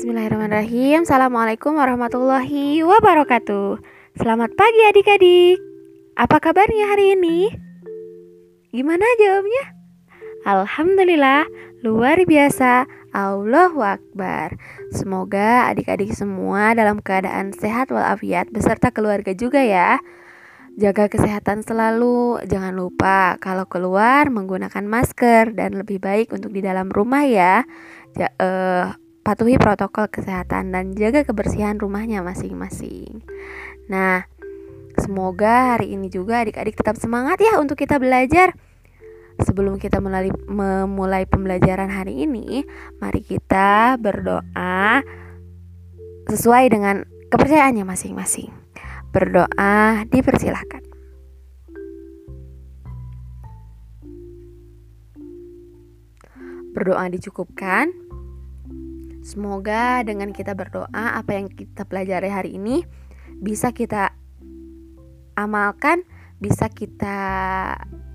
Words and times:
Bismillahirrahmanirrahim. 0.00 1.04
Assalamualaikum 1.04 1.76
warahmatullahi 1.76 2.80
wabarakatuh. 2.80 3.84
Selamat 4.16 4.48
pagi 4.56 4.80
adik-adik. 4.88 5.60
Apa 6.16 6.40
kabarnya 6.40 6.88
hari 6.88 7.20
ini? 7.20 7.52
Gimana 8.72 9.04
jawabnya? 9.20 9.76
Alhamdulillah 10.48 11.44
Luar 11.84 12.16
biasa. 12.24 12.88
Allahu 13.12 13.84
Akbar. 13.84 14.56
Semoga 14.88 15.68
adik-adik 15.68 16.16
semua 16.16 16.72
dalam 16.72 17.04
keadaan 17.04 17.52
sehat 17.52 17.92
walafiat 17.92 18.48
Beserta 18.48 18.96
keluarga 18.96 19.36
juga 19.36 19.60
ya. 19.60 20.00
Jaga 20.80 21.12
kesehatan 21.12 21.60
selalu. 21.60 22.40
Jangan 22.48 22.72
lupa 22.72 23.36
kalau 23.36 23.68
keluar 23.68 24.32
menggunakan 24.32 24.80
masker 24.80 25.52
Dan 25.52 25.76
lebih 25.76 26.00
baik 26.00 26.32
untuk 26.32 26.56
di 26.56 26.64
dalam 26.64 26.88
rumah 26.88 27.28
ya. 27.28 27.68
Ja, 28.16 28.32
uh, 28.40 28.96
patuhi 29.20 29.60
protokol 29.60 30.08
kesehatan 30.08 30.72
dan 30.72 30.96
jaga 30.96 31.22
kebersihan 31.22 31.76
rumahnya 31.76 32.24
masing-masing. 32.24 33.20
Nah, 33.92 34.24
semoga 34.96 35.76
hari 35.76 35.92
ini 35.94 36.08
juga 36.08 36.40
adik-adik 36.40 36.76
tetap 36.76 36.96
semangat 36.96 37.40
ya 37.40 37.60
untuk 37.60 37.76
kita 37.76 38.00
belajar. 38.00 38.56
Sebelum 39.40 39.80
kita 39.80 40.04
mulai, 40.04 40.28
memulai 40.52 41.24
pembelajaran 41.24 41.88
hari 41.88 42.28
ini, 42.28 42.60
mari 43.00 43.24
kita 43.24 43.96
berdoa 43.96 45.00
sesuai 46.28 46.68
dengan 46.68 47.08
kepercayaannya 47.32 47.88
masing-masing. 47.88 48.52
Berdoa 49.10 50.04
dipersilahkan. 50.12 50.84
Berdoa 56.76 57.08
dicukupkan, 57.10 57.90
Semoga 59.20 60.00
dengan 60.00 60.32
kita 60.32 60.56
berdoa 60.56 60.88
apa 61.16 61.36
yang 61.36 61.52
kita 61.52 61.84
pelajari 61.84 62.32
hari 62.32 62.56
ini 62.56 62.82
bisa 63.36 63.72
kita 63.72 64.16
amalkan, 65.36 66.04
bisa 66.40 66.72
kita 66.72 67.18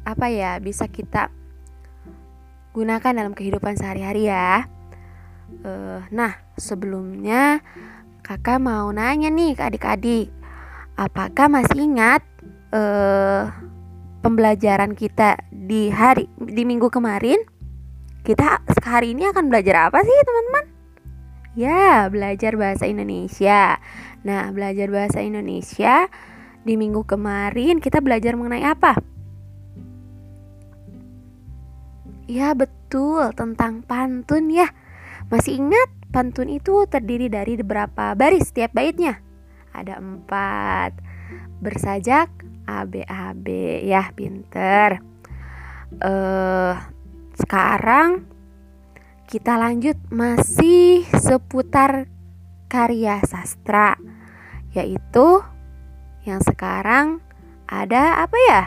apa 0.06 0.26
ya, 0.30 0.58
bisa 0.58 0.90
kita 0.90 1.30
gunakan 2.74 3.14
dalam 3.14 3.34
kehidupan 3.34 3.78
sehari-hari 3.78 4.30
ya. 4.30 4.66
Uh, 5.62 6.02
nah, 6.10 6.42
sebelumnya 6.58 7.62
kakak 8.26 8.58
mau 8.58 8.90
nanya 8.90 9.30
nih 9.30 9.54
ke 9.54 9.62
adik-adik, 9.62 10.28
apakah 10.98 11.48
masih 11.48 11.86
ingat 11.86 12.22
uh, 12.74 13.54
pembelajaran 14.26 14.98
kita 14.98 15.38
di 15.54 15.94
hari 15.94 16.26
di 16.42 16.66
minggu 16.66 16.90
kemarin? 16.90 17.40
Kita 18.26 18.66
hari 18.82 19.14
ini 19.14 19.30
akan 19.30 19.54
belajar 19.54 19.90
apa 19.90 20.02
sih 20.02 20.18
teman-teman? 20.26 20.75
Ya, 21.56 22.12
belajar 22.12 22.60
bahasa 22.60 22.84
Indonesia. 22.84 23.80
Nah, 24.28 24.52
belajar 24.52 24.92
bahasa 24.92 25.24
Indonesia 25.24 26.12
di 26.68 26.76
minggu 26.76 27.08
kemarin 27.08 27.80
kita 27.80 28.04
belajar 28.04 28.36
mengenai 28.36 28.68
apa? 28.68 29.00
Ya, 32.28 32.52
betul, 32.52 33.32
tentang 33.40 33.88
pantun 33.88 34.52
ya. 34.52 34.68
Masih 35.32 35.64
ingat 35.64 35.88
pantun 36.12 36.52
itu 36.52 36.84
terdiri 36.92 37.32
dari 37.32 37.56
beberapa 37.56 38.12
baris 38.20 38.52
setiap 38.52 38.76
baitnya? 38.76 39.24
Ada 39.72 40.04
empat. 40.04 40.92
Bersajak 41.64 42.36
ABAB 42.68 43.48
ya, 43.88 44.12
pinter. 44.12 45.00
Eh, 45.96 46.04
uh, 46.04 46.76
sekarang 47.40 48.35
kita 49.26 49.58
lanjut 49.58 49.98
masih 50.14 51.02
seputar 51.18 52.06
karya 52.70 53.18
sastra 53.26 53.98
yaitu 54.78 55.42
yang 56.30 56.42
sekarang 56.46 57.26
ada 57.66 58.22
apa 58.22 58.38
ya? 58.50 58.64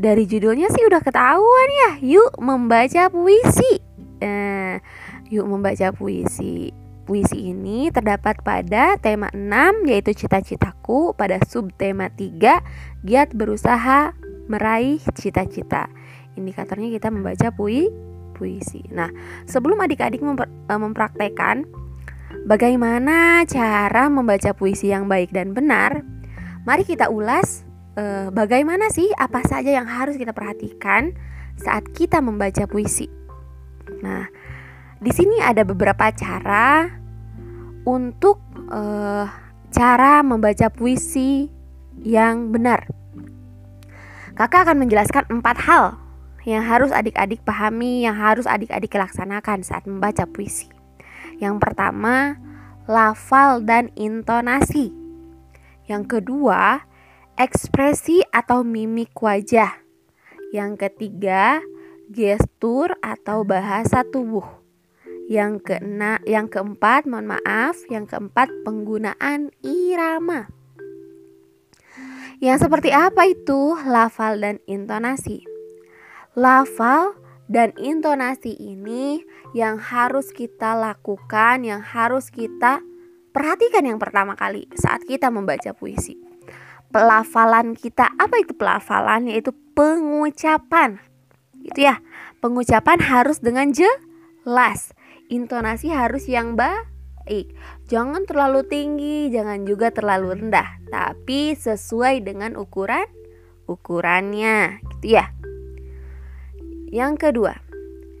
Dari 0.00 0.24
judulnya 0.24 0.72
sih 0.72 0.84
udah 0.88 1.04
ketahuan 1.04 1.68
ya. 1.68 1.90
Yuk 2.00 2.40
membaca 2.40 3.12
puisi. 3.12 3.84
Eh, 4.24 4.80
yuk 5.28 5.44
membaca 5.44 5.92
puisi. 5.92 6.72
Puisi 7.04 7.52
ini 7.52 7.92
terdapat 7.92 8.40
pada 8.40 8.96
tema 8.96 9.28
6 9.34 9.84
yaitu 9.90 10.14
cita-citaku 10.14 11.12
pada 11.12 11.42
subtema 11.44 12.08
3 12.08 13.04
giat 13.04 13.28
berusaha 13.36 14.16
meraih 14.48 15.02
cita-cita. 15.12 15.92
Indikatornya 16.38 16.88
kita 16.88 17.12
membaca 17.12 17.52
puisi 17.52 18.09
puisi. 18.40 18.80
Nah, 18.88 19.12
sebelum 19.44 19.76
adik-adik 19.84 20.24
memper, 20.24 20.48
uh, 20.48 20.80
mempraktekkan 20.80 21.68
bagaimana 22.48 23.44
cara 23.44 24.08
membaca 24.08 24.56
puisi 24.56 24.88
yang 24.88 25.04
baik 25.04 25.36
dan 25.36 25.52
benar, 25.52 26.00
mari 26.64 26.88
kita 26.88 27.12
ulas 27.12 27.68
uh, 28.00 28.32
bagaimana 28.32 28.88
sih 28.88 29.12
apa 29.20 29.44
saja 29.44 29.68
yang 29.68 29.84
harus 29.84 30.16
kita 30.16 30.32
perhatikan 30.32 31.12
saat 31.60 31.84
kita 31.92 32.24
membaca 32.24 32.64
puisi. 32.64 33.12
Nah, 34.00 34.24
di 34.96 35.12
sini 35.12 35.36
ada 35.44 35.60
beberapa 35.68 36.08
cara 36.16 36.88
untuk 37.84 38.40
uh, 38.72 39.28
cara 39.68 40.24
membaca 40.24 40.72
puisi 40.72 41.52
yang 42.00 42.48
benar. 42.48 42.88
Kakak 44.32 44.72
akan 44.72 44.88
menjelaskan 44.88 45.28
empat 45.28 45.56
hal 45.68 45.99
yang 46.48 46.64
harus 46.64 46.88
adik-adik 46.94 47.44
pahami, 47.44 48.04
yang 48.08 48.16
harus 48.16 48.48
adik-adik 48.48 48.96
laksanakan 48.96 49.60
saat 49.60 49.84
membaca 49.84 50.24
puisi. 50.24 50.68
Yang 51.36 51.60
pertama, 51.60 52.36
lafal 52.88 53.64
dan 53.64 53.92
intonasi. 53.96 54.92
Yang 55.88 56.20
kedua, 56.20 56.84
ekspresi 57.36 58.24
atau 58.30 58.64
mimik 58.64 59.12
wajah. 59.16 59.80
Yang 60.52 60.88
ketiga, 60.88 61.60
gestur 62.10 62.96
atau 63.00 63.46
bahasa 63.46 64.02
tubuh. 64.02 64.44
Yang 65.30 65.62
kena, 65.62 66.18
yang 66.26 66.50
keempat, 66.50 67.06
mohon 67.06 67.30
maaf, 67.30 67.78
yang 67.86 68.04
keempat 68.10 68.50
penggunaan 68.66 69.54
irama. 69.62 70.50
Yang 72.42 72.66
seperti 72.66 72.90
apa 72.90 73.30
itu 73.30 73.78
lafal 73.86 74.42
dan 74.42 74.58
intonasi? 74.66 75.59
Lafal 76.40 77.20
dan 77.52 77.76
intonasi 77.76 78.56
ini 78.56 79.20
yang 79.52 79.76
harus 79.76 80.32
kita 80.32 80.72
lakukan, 80.72 81.60
yang 81.68 81.84
harus 81.84 82.32
kita 82.32 82.80
perhatikan 83.36 83.84
yang 83.84 84.00
pertama 84.00 84.32
kali 84.32 84.64
saat 84.72 85.04
kita 85.04 85.28
membaca 85.28 85.76
puisi. 85.76 86.16
Pelafalan 86.88 87.76
kita, 87.76 88.08
apa 88.16 88.40
itu 88.40 88.56
pelafalan? 88.56 89.28
Yaitu 89.28 89.52
pengucapan. 89.76 90.98
Itu 91.60 91.86
ya, 91.86 92.00
pengucapan 92.40 92.98
harus 93.04 93.38
dengan 93.44 93.70
jelas. 93.70 94.96
Intonasi 95.30 95.92
harus 95.92 96.26
yang 96.26 96.58
baik. 96.58 97.54
Jangan 97.86 98.26
terlalu 98.26 98.66
tinggi, 98.66 99.30
jangan 99.30 99.62
juga 99.68 99.94
terlalu 99.94 100.40
rendah, 100.40 100.82
tapi 100.90 101.54
sesuai 101.54 102.26
dengan 102.26 102.58
ukuran 102.58 103.06
ukurannya, 103.70 104.82
gitu 104.98 105.14
ya. 105.14 105.30
Yang 106.90 107.14
kedua, 107.22 107.54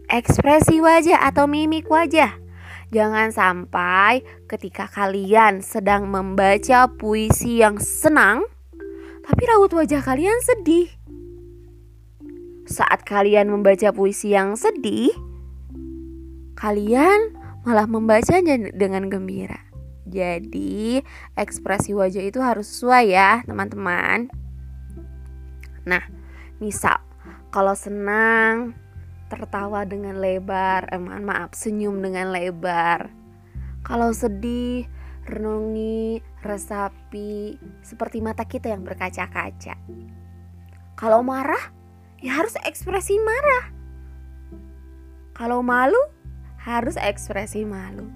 ekspresi 0.06 0.78
wajah 0.78 1.26
atau 1.26 1.50
mimik 1.50 1.90
wajah. 1.90 2.38
Jangan 2.94 3.34
sampai 3.34 4.22
ketika 4.46 4.86
kalian 4.86 5.58
sedang 5.58 6.06
membaca 6.06 6.86
puisi 6.86 7.58
yang 7.58 7.82
senang, 7.82 8.46
tapi 9.26 9.42
raut 9.50 9.74
wajah 9.74 9.98
kalian 9.98 10.38
sedih. 10.46 10.86
Saat 12.70 13.02
kalian 13.02 13.50
membaca 13.50 13.90
puisi 13.90 14.38
yang 14.38 14.54
sedih, 14.54 15.10
kalian 16.54 17.34
malah 17.66 17.90
membacanya 17.90 18.70
dengan 18.70 19.10
gembira. 19.10 19.66
Jadi, 20.06 21.02
ekspresi 21.34 21.90
wajah 21.90 22.22
itu 22.22 22.38
harus 22.38 22.70
sesuai 22.70 23.04
ya, 23.10 23.42
teman-teman. 23.46 24.30
Nah, 25.86 26.06
misal 26.62 27.09
kalau 27.50 27.74
senang 27.74 28.78
tertawa 29.30 29.86
dengan 29.86 30.18
lebar, 30.18 30.90
eh, 30.90 30.98
maaf, 30.98 31.54
senyum 31.54 32.02
dengan 32.02 32.34
lebar. 32.34 33.10
Kalau 33.86 34.10
sedih, 34.14 34.86
renungi, 35.26 36.22
resapi, 36.42 37.58
seperti 37.82 38.18
mata 38.22 38.42
kita 38.46 38.70
yang 38.70 38.82
berkaca-kaca. 38.82 39.78
Kalau 40.98 41.22
marah, 41.22 41.70
ya 42.18 42.38
harus 42.38 42.54
ekspresi 42.66 43.18
marah. 43.22 43.64
Kalau 45.34 45.62
malu, 45.62 46.00
harus 46.60 46.98
ekspresi 46.98 47.64
malu. 47.64 48.10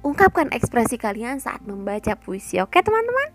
Ungkapkan 0.00 0.48
ekspresi 0.54 0.96
kalian 0.96 1.42
saat 1.42 1.60
membaca 1.66 2.16
puisi, 2.16 2.62
oke 2.62 2.80
teman-teman? 2.80 3.30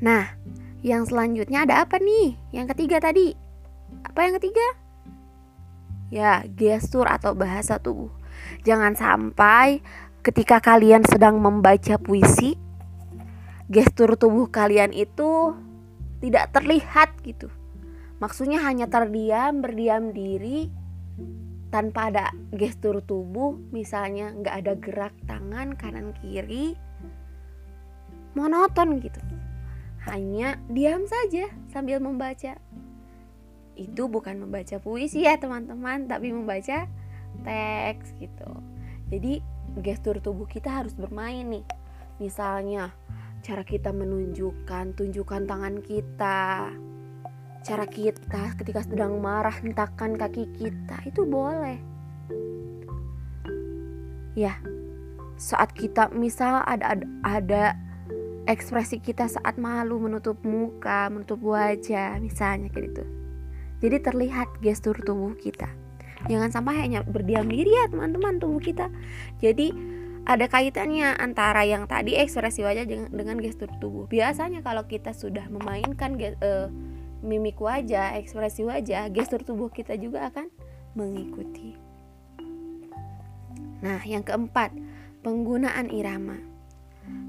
Nah, 0.00 0.39
yang 0.80 1.04
selanjutnya 1.04 1.68
ada 1.68 1.84
apa 1.84 2.00
nih? 2.00 2.36
Yang 2.52 2.66
ketiga 2.76 3.00
tadi. 3.04 3.36
Apa 4.04 4.28
yang 4.28 4.34
ketiga? 4.40 4.66
Ya, 6.10 6.42
gestur 6.48 7.06
atau 7.06 7.36
bahasa 7.36 7.76
tubuh. 7.76 8.10
Jangan 8.64 8.96
sampai 8.96 9.84
ketika 10.24 10.58
kalian 10.58 11.04
sedang 11.04 11.38
membaca 11.38 12.00
puisi, 12.00 12.56
gestur 13.70 14.16
tubuh 14.16 14.48
kalian 14.48 14.90
itu 14.90 15.54
tidak 16.20 16.52
terlihat 16.56 17.14
gitu. 17.24 17.52
Maksudnya 18.20 18.60
hanya 18.64 18.84
terdiam, 18.88 19.64
berdiam 19.64 20.12
diri 20.12 20.68
tanpa 21.70 22.10
ada 22.10 22.34
gestur 22.52 23.00
tubuh, 23.00 23.56
misalnya 23.70 24.34
nggak 24.34 24.56
ada 24.64 24.72
gerak 24.76 25.14
tangan 25.24 25.78
kanan 25.78 26.12
kiri, 26.18 26.74
monoton 28.34 28.98
gitu. 29.00 29.22
Hanya 30.08 30.56
diam 30.72 31.04
saja 31.04 31.52
sambil 31.68 32.00
membaca. 32.00 32.56
Itu 33.76 34.08
bukan 34.08 34.40
membaca 34.40 34.80
puisi 34.80 35.24
ya 35.24 35.36
teman-teman 35.36 36.08
tapi 36.08 36.32
membaca 36.32 36.88
teks 37.44 38.16
gitu. 38.20 38.50
Jadi 39.12 39.44
gestur 39.80 40.20
tubuh 40.20 40.48
kita 40.48 40.82
harus 40.82 40.96
bermain 40.96 41.44
nih. 41.48 41.64
Misalnya 42.20 42.92
cara 43.40 43.64
kita 43.64 43.92
menunjukkan 43.92 44.96
tunjukkan 44.96 45.42
tangan 45.48 45.76
kita. 45.84 46.72
Cara 47.60 47.84
kita 47.84 48.56
ketika 48.56 48.80
sedang 48.84 49.20
marah 49.20 49.52
hentakan 49.52 50.16
kaki 50.16 50.48
kita. 50.56 50.96
Itu 51.04 51.28
boleh. 51.28 51.76
Ya 54.32 54.56
saat 55.40 55.72
kita 55.72 56.12
misal 56.12 56.60
ada 56.68 56.92
ada, 56.94 57.06
ada 57.24 57.64
ekspresi 58.50 58.98
kita 58.98 59.30
saat 59.30 59.54
malu 59.62 60.02
menutup 60.02 60.42
muka 60.42 61.06
menutup 61.06 61.38
wajah 61.38 62.18
misalnya 62.18 62.66
kayak 62.74 62.90
gitu 62.90 63.04
jadi 63.80 63.96
terlihat 64.04 64.60
gestur 64.60 64.92
tubuh 65.00 65.32
kita. 65.40 65.68
Jangan 66.28 66.52
sampai 66.52 66.84
hanya 66.84 67.00
berdiam 67.00 67.48
diri 67.48 67.72
ya 67.72 67.88
teman-teman 67.88 68.36
tubuh 68.36 68.60
kita. 68.60 68.92
Jadi 69.40 69.72
ada 70.28 70.44
kaitannya 70.52 71.16
antara 71.16 71.64
yang 71.64 71.88
tadi 71.88 72.12
ekspresi 72.20 72.60
wajah 72.60 72.84
dengan 73.08 73.40
gestur 73.40 73.72
tubuh. 73.80 74.04
Biasanya 74.04 74.60
kalau 74.60 74.84
kita 74.84 75.16
sudah 75.16 75.48
memainkan 75.48 76.20
uh, 76.44 76.68
mimik 77.24 77.56
wajah, 77.56 78.20
ekspresi 78.20 78.68
wajah, 78.68 79.08
gestur 79.08 79.40
tubuh 79.40 79.72
kita 79.72 79.96
juga 79.96 80.28
akan 80.28 80.52
mengikuti. 80.92 81.72
Nah, 83.80 84.04
yang 84.04 84.20
keempat, 84.20 84.76
penggunaan 85.24 85.88
irama 85.88 86.49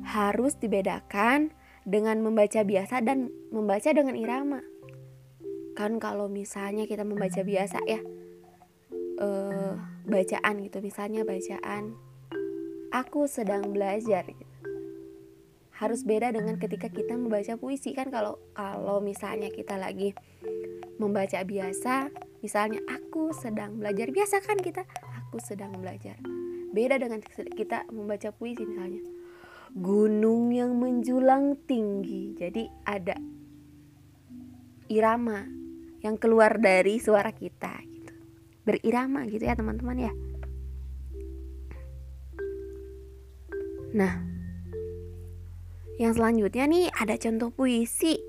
harus 0.05 0.57
dibedakan 0.57 1.53
dengan 1.87 2.21
membaca 2.21 2.61
biasa 2.61 3.01
dan 3.01 3.33
membaca 3.49 3.89
dengan 3.89 4.13
irama. 4.13 4.61
Kan 5.73 5.97
kalau 5.97 6.27
misalnya 6.29 6.85
kita 6.85 7.01
membaca 7.07 7.41
biasa 7.41 7.79
ya 7.87 8.01
uh, 9.21 9.73
bacaan 10.05 10.55
gitu 10.65 10.77
misalnya 10.83 11.23
bacaan 11.23 11.95
aku 12.91 13.25
sedang 13.25 13.71
belajar 13.71 14.27
gitu. 14.27 14.45
harus 15.81 16.05
beda 16.05 16.29
dengan 16.29 16.61
ketika 16.61 16.93
kita 16.93 17.17
membaca 17.17 17.57
puisi. 17.57 17.97
Kan 17.97 18.13
kalau 18.13 18.37
kalau 18.53 19.01
misalnya 19.01 19.49
kita 19.49 19.81
lagi 19.81 20.13
membaca 21.01 21.41
biasa 21.41 22.13
misalnya 22.45 22.77
aku 22.85 23.33
sedang 23.33 23.81
belajar 23.81 24.13
biasa 24.13 24.45
kan 24.45 24.61
kita 24.61 24.85
aku 25.17 25.41
sedang 25.41 25.73
belajar. 25.73 26.21
Beda 26.69 27.01
dengan 27.01 27.25
kita 27.57 27.89
membaca 27.89 28.29
puisi 28.29 28.61
misalnya 28.61 29.01
gunung 29.71 30.51
yang 30.51 30.75
menjulang 30.75 31.55
tinggi 31.63 32.35
jadi 32.35 32.67
ada 32.83 33.15
irama 34.91 35.47
yang 36.03 36.19
keluar 36.19 36.59
dari 36.59 36.99
suara 36.99 37.31
kita 37.31 37.71
gitu. 37.87 38.13
Berirama 38.67 39.23
gitu 39.29 39.47
ya 39.47 39.55
teman-teman 39.55 40.11
ya. 40.11 40.13
Nah, 43.91 44.23
yang 46.01 46.11
selanjutnya 46.17 46.65
nih 46.67 46.85
ada 46.91 47.15
contoh 47.15 47.53
puisi. 47.53 48.19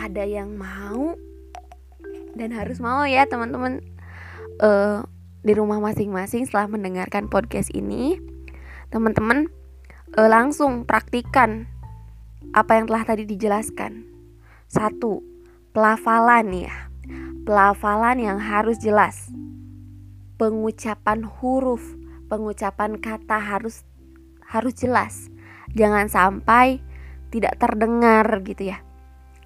Ada 0.00 0.24
yang 0.24 0.56
mau 0.56 1.14
dan 2.34 2.50
harus 2.56 2.80
mau 2.80 3.04
ya 3.04 3.28
teman-teman 3.28 3.84
uh, 4.64 5.04
di 5.40 5.52
rumah 5.52 5.80
masing-masing 5.80 6.48
setelah 6.48 6.72
mendengarkan 6.72 7.28
podcast 7.28 7.72
ini, 7.72 8.16
teman-teman 8.90 9.46
uh, 10.18 10.28
langsung 10.28 10.84
praktikan 10.84 11.70
apa 12.50 12.78
yang 12.78 12.90
telah 12.90 13.02
tadi 13.06 13.22
dijelaskan 13.26 14.10
satu, 14.70 15.18
pelafalan 15.74 16.46
ya. 16.54 16.74
Pelafalan 17.42 18.22
yang 18.22 18.38
harus 18.38 18.78
jelas. 18.78 19.26
Pengucapan 20.38 21.26
huruf, 21.26 21.82
pengucapan 22.30 23.02
kata 23.02 23.34
harus 23.34 23.82
harus 24.46 24.74
jelas. 24.78 25.26
Jangan 25.74 26.06
sampai 26.06 26.78
tidak 27.34 27.58
terdengar 27.58 28.26
gitu 28.46 28.70
ya. 28.70 28.78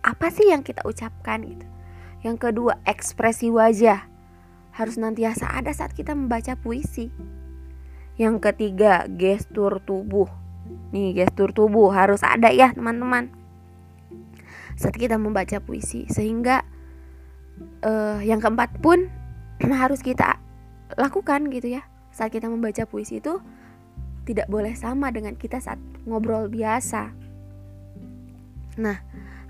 Apa 0.04 0.28
sih 0.28 0.52
yang 0.52 0.60
kita 0.60 0.84
ucapkan 0.84 1.40
gitu. 1.48 1.64
Yang 2.20 2.52
kedua, 2.52 2.76
ekspresi 2.84 3.48
wajah 3.48 4.04
harus 4.76 5.00
nantiasa 5.00 5.56
ada 5.56 5.72
saat 5.72 5.96
kita 5.96 6.12
membaca 6.12 6.52
puisi. 6.60 7.08
Yang 8.14 8.50
ketiga, 8.50 9.10
gestur 9.10 9.82
tubuh. 9.82 10.30
Nih, 10.94 11.12
gestur 11.14 11.50
tubuh 11.50 11.90
harus 11.90 12.22
ada 12.22 12.54
ya, 12.54 12.70
teman-teman. 12.70 13.30
Saat 14.78 14.94
kita 14.98 15.18
membaca 15.18 15.58
puisi 15.62 16.06
sehingga 16.10 16.66
uh, 17.82 18.18
yang 18.22 18.42
keempat 18.42 18.78
pun 18.82 19.06
harus 19.82 20.02
kita 20.02 20.38
lakukan 20.94 21.50
gitu 21.50 21.78
ya. 21.78 21.82
Saat 22.14 22.34
kita 22.34 22.46
membaca 22.46 22.86
puisi 22.86 23.18
itu 23.18 23.38
tidak 24.24 24.48
boleh 24.48 24.72
sama 24.74 25.12
dengan 25.12 25.36
kita 25.36 25.60
saat 25.60 25.78
ngobrol 26.08 26.48
biasa. 26.48 27.12
Nah 28.80 28.98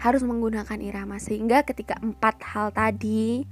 harus 0.00 0.20
menggunakan 0.20 0.78
irama 0.84 1.16
sehingga 1.16 1.64
ketika 1.64 1.96
empat 2.02 2.37
hal 2.44 2.69
tadi 2.75 3.46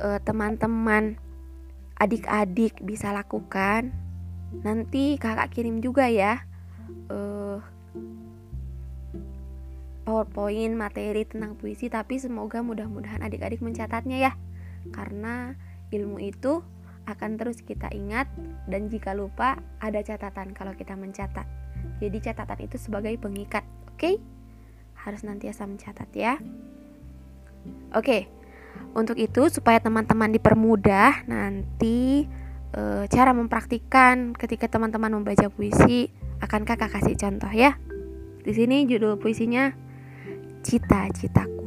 uh, 0.00 0.16
teman-teman 0.22 1.18
adik-adik 1.98 2.78
bisa 2.80 3.10
lakukan 3.12 3.92
nanti 4.64 5.20
kakak 5.20 5.52
kirim 5.52 5.84
juga 5.84 6.08
ya 6.08 6.42
uh, 7.12 7.60
PowerPoint 10.08 10.72
materi 10.72 11.28
tentang 11.28 11.52
puisi 11.60 11.92
tapi 11.92 12.16
semoga 12.16 12.64
mudah-mudahan 12.64 13.20
adik-adik 13.20 13.60
mencatatnya 13.60 14.30
ya 14.30 14.32
karena 14.96 15.52
ilmu 15.92 16.16
itu 16.24 16.64
akan 17.08 17.40
terus 17.40 17.60
kita 17.64 17.88
ingat 17.92 18.28
dan 18.68 18.88
jika 18.88 19.12
lupa 19.16 19.60
ada 19.80 20.00
catatan 20.00 20.52
kalau 20.56 20.72
kita 20.76 20.96
mencatat 20.96 21.44
jadi 22.00 22.32
catatan 22.32 22.64
itu 22.64 22.76
sebagai 22.80 23.16
pengikat 23.20 23.64
oke 23.88 24.00
okay? 24.00 24.14
harus 24.96 25.24
nantiasa 25.24 25.64
mencatat 25.64 26.08
ya 26.16 26.40
oke 27.92 28.04
okay. 28.04 28.28
untuk 28.92 29.16
itu 29.20 29.48
supaya 29.52 29.80
teman-teman 29.80 30.32
dipermudah 30.32 31.28
nanti 31.28 32.28
e, 32.72 33.06
cara 33.08 33.30
mempraktikkan 33.36 34.36
ketika 34.36 34.68
teman-teman 34.68 35.20
membaca 35.20 35.48
puisi 35.52 36.12
akan 36.42 36.62
kakak 36.64 36.92
kasih 36.94 37.18
contoh 37.18 37.50
ya 37.50 37.76
di 38.48 38.52
sini 38.56 38.88
judul 38.88 39.20
puisinya 39.20 39.68
cita-citaku. 40.64 41.66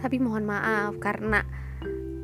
Tapi 0.00 0.16
mohon 0.18 0.48
maaf 0.48 0.98
karena 0.98 1.44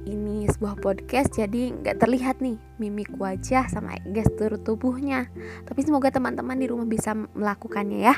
ini 0.08 0.48
sebuah 0.48 0.80
podcast 0.80 1.36
jadi 1.36 1.68
nggak 1.68 2.00
terlihat 2.00 2.40
nih 2.40 2.56
mimik 2.80 3.12
wajah 3.20 3.68
sama 3.68 4.00
gestur 4.08 4.56
tubuhnya. 4.56 5.28
Tapi 5.68 5.84
semoga 5.84 6.08
teman-teman 6.08 6.56
di 6.56 6.66
rumah 6.66 6.88
bisa 6.88 7.12
melakukannya 7.12 8.08
ya. 8.08 8.16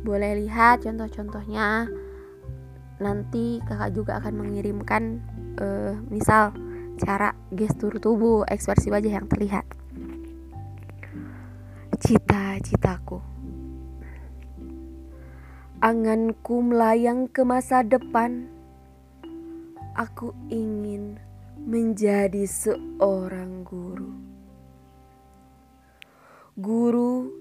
Boleh 0.00 0.40
lihat 0.40 0.80
contoh-contohnya. 0.82 1.84
Nanti 3.00 3.60
kakak 3.68 3.92
juga 3.92 4.24
akan 4.24 4.34
mengirimkan 4.40 5.20
uh, 5.60 5.94
misal 6.08 6.56
cara 7.00 7.32
gestur 7.48 7.96
tubuh, 7.96 8.44
ekspresi 8.44 8.92
wajah 8.92 9.12
yang 9.16 9.26
terlihat. 9.26 9.64
Cita-citaku 12.00 13.30
Anganku 15.80 16.60
melayang 16.60 17.24
ke 17.32 17.40
masa 17.40 17.80
depan. 17.80 18.52
Aku 19.96 20.36
ingin 20.52 21.16
menjadi 21.56 22.44
seorang 22.44 23.64
guru. 23.64 24.12
Guru 26.60 27.32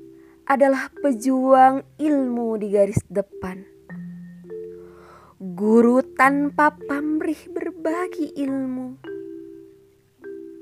adalah 0.47 0.87
pejuang 1.03 1.83
ilmu 1.99 2.55
di 2.63 2.71
garis 2.71 3.03
depan. 3.11 3.59
Guru 5.43 5.99
tanpa 6.15 6.71
pamrih 6.79 7.43
berbagi 7.51 8.39
ilmu. 8.39 9.08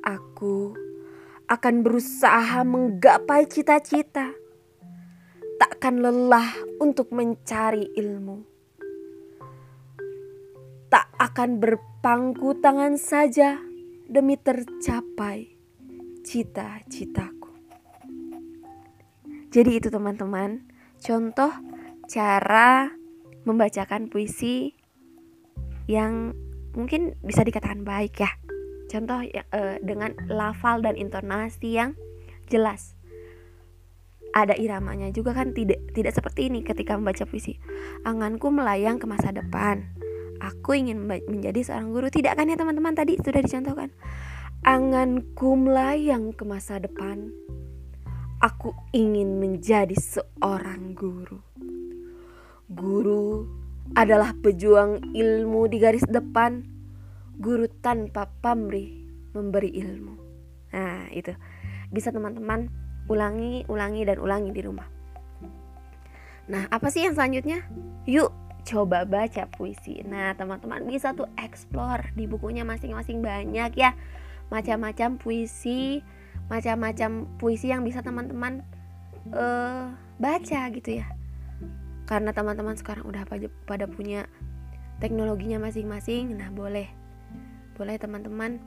Aku 0.07 0.71
akan 1.51 1.83
berusaha 1.83 2.63
menggapai 2.63 3.43
cita-cita 3.51 4.31
takkan 5.59 5.99
lelah 5.99 6.47
untuk 6.79 7.11
mencari 7.11 7.91
ilmu. 7.99 8.47
Tak 10.87 11.11
akan 11.19 11.59
berpikir 11.59 11.97
pangku 12.07 12.55
tangan 12.63 12.95
saja 12.95 13.59
demi 14.07 14.39
tercapai 14.39 15.51
cita-citaku. 16.23 17.51
Jadi 19.51 19.71
itu 19.75 19.91
teman-teman, 19.91 20.63
contoh 21.03 21.51
cara 22.07 22.95
membacakan 23.43 24.07
puisi 24.07 24.71
yang 25.91 26.31
mungkin 26.71 27.19
bisa 27.19 27.43
dikatakan 27.43 27.83
baik 27.83 28.23
ya. 28.23 28.31
Contoh 28.87 29.19
eh, 29.23 29.77
dengan 29.83 30.15
lafal 30.31 30.79
dan 30.79 30.95
intonasi 30.95 31.75
yang 31.75 31.91
jelas. 32.47 32.95
Ada 34.31 34.55
iramanya 34.55 35.11
juga 35.11 35.33
kan 35.33 35.51
tidak 35.51 35.81
tidak 35.91 36.13
seperti 36.15 36.47
ini 36.51 36.63
ketika 36.63 36.95
membaca 36.95 37.27
puisi. 37.27 37.59
Anganku 38.07 38.51
melayang 38.51 38.99
ke 38.99 39.07
masa 39.07 39.35
depan. 39.35 39.87
Aku 40.37 40.77
ingin 40.77 41.03
menjadi 41.07 41.65
seorang 41.65 41.89
guru. 41.89 42.07
Tidak 42.13 42.37
kan 42.37 42.45
ya 42.45 42.55
teman-teman 42.55 42.93
tadi 42.93 43.17
sudah 43.17 43.41
dicontohkan. 43.41 43.89
Anganku 44.61 45.57
melayang 45.57 46.35
ke 46.37 46.43
masa 46.45 46.77
depan. 46.77 47.33
Aku 48.37 48.77
ingin 48.93 49.41
menjadi 49.41 49.97
seorang 49.97 50.93
guru. 50.93 51.41
Guru 52.69 53.49
adalah 53.97 54.37
pejuang 54.37 55.17
ilmu 55.17 55.65
di 55.65 55.77
garis 55.81 56.05
depan. 56.05 56.76
Guru 57.37 57.69
tanpa 57.81 58.29
pamrih 58.41 59.05
memberi 59.33 59.71
ilmu. 59.77 60.15
Nah, 60.73 61.07
itu. 61.13 61.33
Bisa 61.93 62.11
teman-teman 62.11 62.67
ulangi, 63.07 63.63
ulangi 63.71 64.03
dan 64.03 64.17
ulangi 64.19 64.51
di 64.51 64.61
rumah. 64.65 64.87
Nah, 66.47 66.67
apa 66.71 66.89
sih 66.89 67.05
yang 67.05 67.15
selanjutnya? 67.15 67.63
Yuk 68.07 68.31
coba 68.67 69.07
baca 69.07 69.47
puisi. 69.47 70.03
Nah, 70.03 70.35
teman-teman 70.35 70.83
bisa 70.83 71.15
tuh 71.15 71.31
explore 71.39 72.11
di 72.19 72.27
bukunya 72.27 72.67
masing-masing 72.67 73.23
banyak 73.23 73.71
ya. 73.79 73.95
Macam-macam 74.51 75.19
puisi, 75.19 76.03
macam-macam 76.51 77.27
puisi 77.39 77.71
yang 77.71 77.83
bisa 77.83 78.03
teman-teman 78.03 78.63
uh, 79.35 79.91
baca 80.17 80.61
gitu 80.71 81.03
ya 81.03 81.07
karena 82.07 82.31
teman-teman 82.31 82.79
sekarang 82.79 83.03
udah 83.03 83.27
pada 83.67 83.85
punya 83.85 84.31
teknologinya 85.03 85.59
masing-masing 85.59 86.39
nah 86.39 86.47
boleh 86.47 86.87
boleh 87.77 88.01
teman-teman 88.01 88.57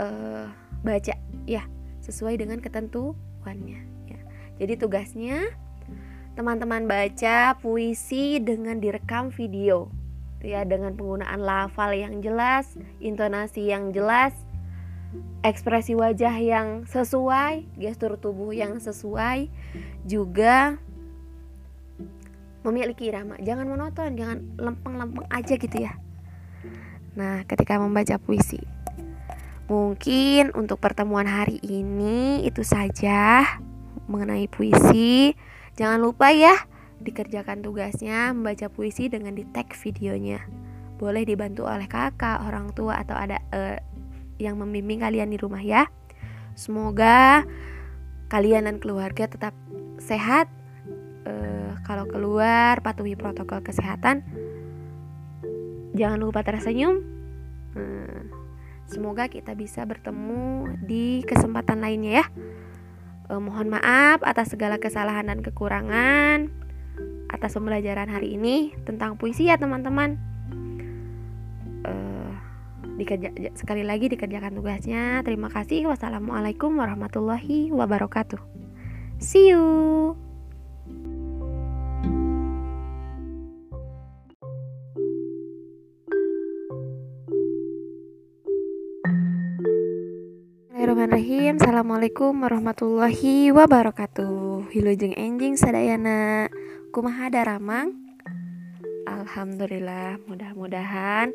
uh, 0.00 0.48
baca 0.80 1.14
ya 1.44 1.68
sesuai 2.00 2.40
dengan 2.40 2.58
ketentuannya 2.64 3.80
ya. 4.08 4.20
Jadi 4.56 4.74
tugasnya 4.80 5.52
teman-teman 6.34 6.88
baca 6.88 7.54
puisi 7.60 8.40
dengan 8.40 8.80
direkam 8.80 9.30
video 9.30 9.92
ya 10.44 10.64
dengan 10.64 10.92
penggunaan 10.92 11.40
lafal 11.40 11.96
yang 11.96 12.20
jelas 12.20 12.76
intonasi 13.00 13.72
yang 13.72 13.94
jelas 13.96 14.34
ekspresi 15.40 15.96
wajah 15.96 16.34
yang 16.36 16.68
sesuai 16.84 17.64
gestur 17.80 18.20
tubuh 18.20 18.50
yang 18.52 18.76
sesuai 18.82 19.48
juga 20.04 20.76
memiliki 22.64 23.12
irama. 23.12 23.36
Jangan 23.40 23.68
monoton 23.68 24.16
jangan 24.16 24.38
lempeng-lempeng 24.56 25.28
aja 25.28 25.54
gitu 25.56 25.76
ya 25.80 26.03
nah 27.14 27.46
ketika 27.46 27.78
membaca 27.78 28.18
puisi 28.18 28.60
mungkin 29.70 30.52
untuk 30.52 30.82
pertemuan 30.82 31.24
hari 31.24 31.56
ini 31.64 32.44
itu 32.44 32.60
saja 32.66 33.46
mengenai 34.10 34.50
puisi 34.50 35.32
jangan 35.78 36.02
lupa 36.02 36.34
ya 36.34 36.52
dikerjakan 37.00 37.64
tugasnya 37.64 38.36
membaca 38.36 38.68
puisi 38.68 39.08
dengan 39.08 39.32
di 39.32 39.46
tag 39.48 39.72
videonya 39.72 40.44
boleh 41.00 41.24
dibantu 41.26 41.66
oleh 41.66 41.88
kakak 41.88 42.44
orang 42.44 42.70
tua 42.76 43.00
atau 43.00 43.16
ada 43.16 43.40
uh, 43.50 43.78
yang 44.36 44.60
membimbing 44.60 45.00
kalian 45.00 45.32
di 45.32 45.38
rumah 45.40 45.62
ya 45.62 45.88
semoga 46.54 47.46
kalian 48.28 48.68
dan 48.68 48.76
keluarga 48.82 49.30
tetap 49.30 49.54
sehat 49.96 50.50
kalau 51.84 52.08
keluar, 52.08 52.80
patuhi 52.80 53.12
protokol 53.12 53.60
kesehatan. 53.60 54.24
Jangan 55.94 56.18
lupa 56.18 56.42
tersenyum. 56.42 57.00
Hmm, 57.74 58.30
semoga 58.90 59.30
kita 59.30 59.54
bisa 59.54 59.86
bertemu 59.86 60.74
di 60.82 61.22
kesempatan 61.22 61.82
lainnya 61.82 62.22
ya. 62.22 62.26
Eh, 63.30 63.40
mohon 63.40 63.72
maaf 63.72 64.20
atas 64.26 64.52
segala 64.52 64.76
kesalahan 64.76 65.30
dan 65.30 65.40
kekurangan 65.40 66.50
atas 67.32 67.58
pembelajaran 67.58 68.06
hari 68.06 68.38
ini 68.38 68.76
tentang 68.86 69.16
puisi 69.18 69.48
ya 69.50 69.58
teman-teman. 69.58 70.18
Eh, 71.86 72.32
sekali 73.58 73.82
lagi 73.82 74.06
dikerjakan 74.10 74.54
tugasnya. 74.54 75.22
Terima 75.26 75.50
kasih. 75.50 75.90
Wassalamualaikum 75.90 76.78
warahmatullahi 76.78 77.74
wabarakatuh. 77.74 78.38
See 79.18 79.50
you. 79.50 80.23
Assalamualaikum 91.74 92.38
warahmatullahi 92.38 93.50
wabarakatuh. 93.50 94.70
Hilujeng 94.70 95.10
enjing 95.18 95.58
sadayana. 95.58 96.46
Kumaha 96.94 97.26
daramang 97.26 97.90
Alhamdulillah 99.10 100.22
Mudah-mudahan 100.30 101.34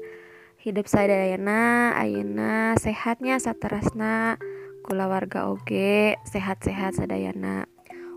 Hidup 0.63 0.87
sadayana 0.87 1.91
Ayana 1.91 2.71
sehatnya 2.79 3.35
saterasna 3.35 4.39
Kula 4.87 5.11
warga 5.11 5.51
oge 5.51 6.15
Sehat-sehat 6.23 6.95
sadayana. 6.95 7.67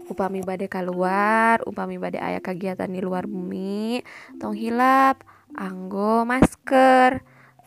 Upami 0.07 0.47
bade 0.47 0.71
keluar 0.71 1.59
Upami 1.67 1.99
bade 1.99 2.23
ayah 2.23 2.38
kegiatan 2.38 2.87
di 2.87 3.02
luar 3.02 3.26
bumi 3.26 3.99
Tong 4.38 4.55
hilap 4.55 5.26
Anggo 5.59 6.23
masker 6.23 7.19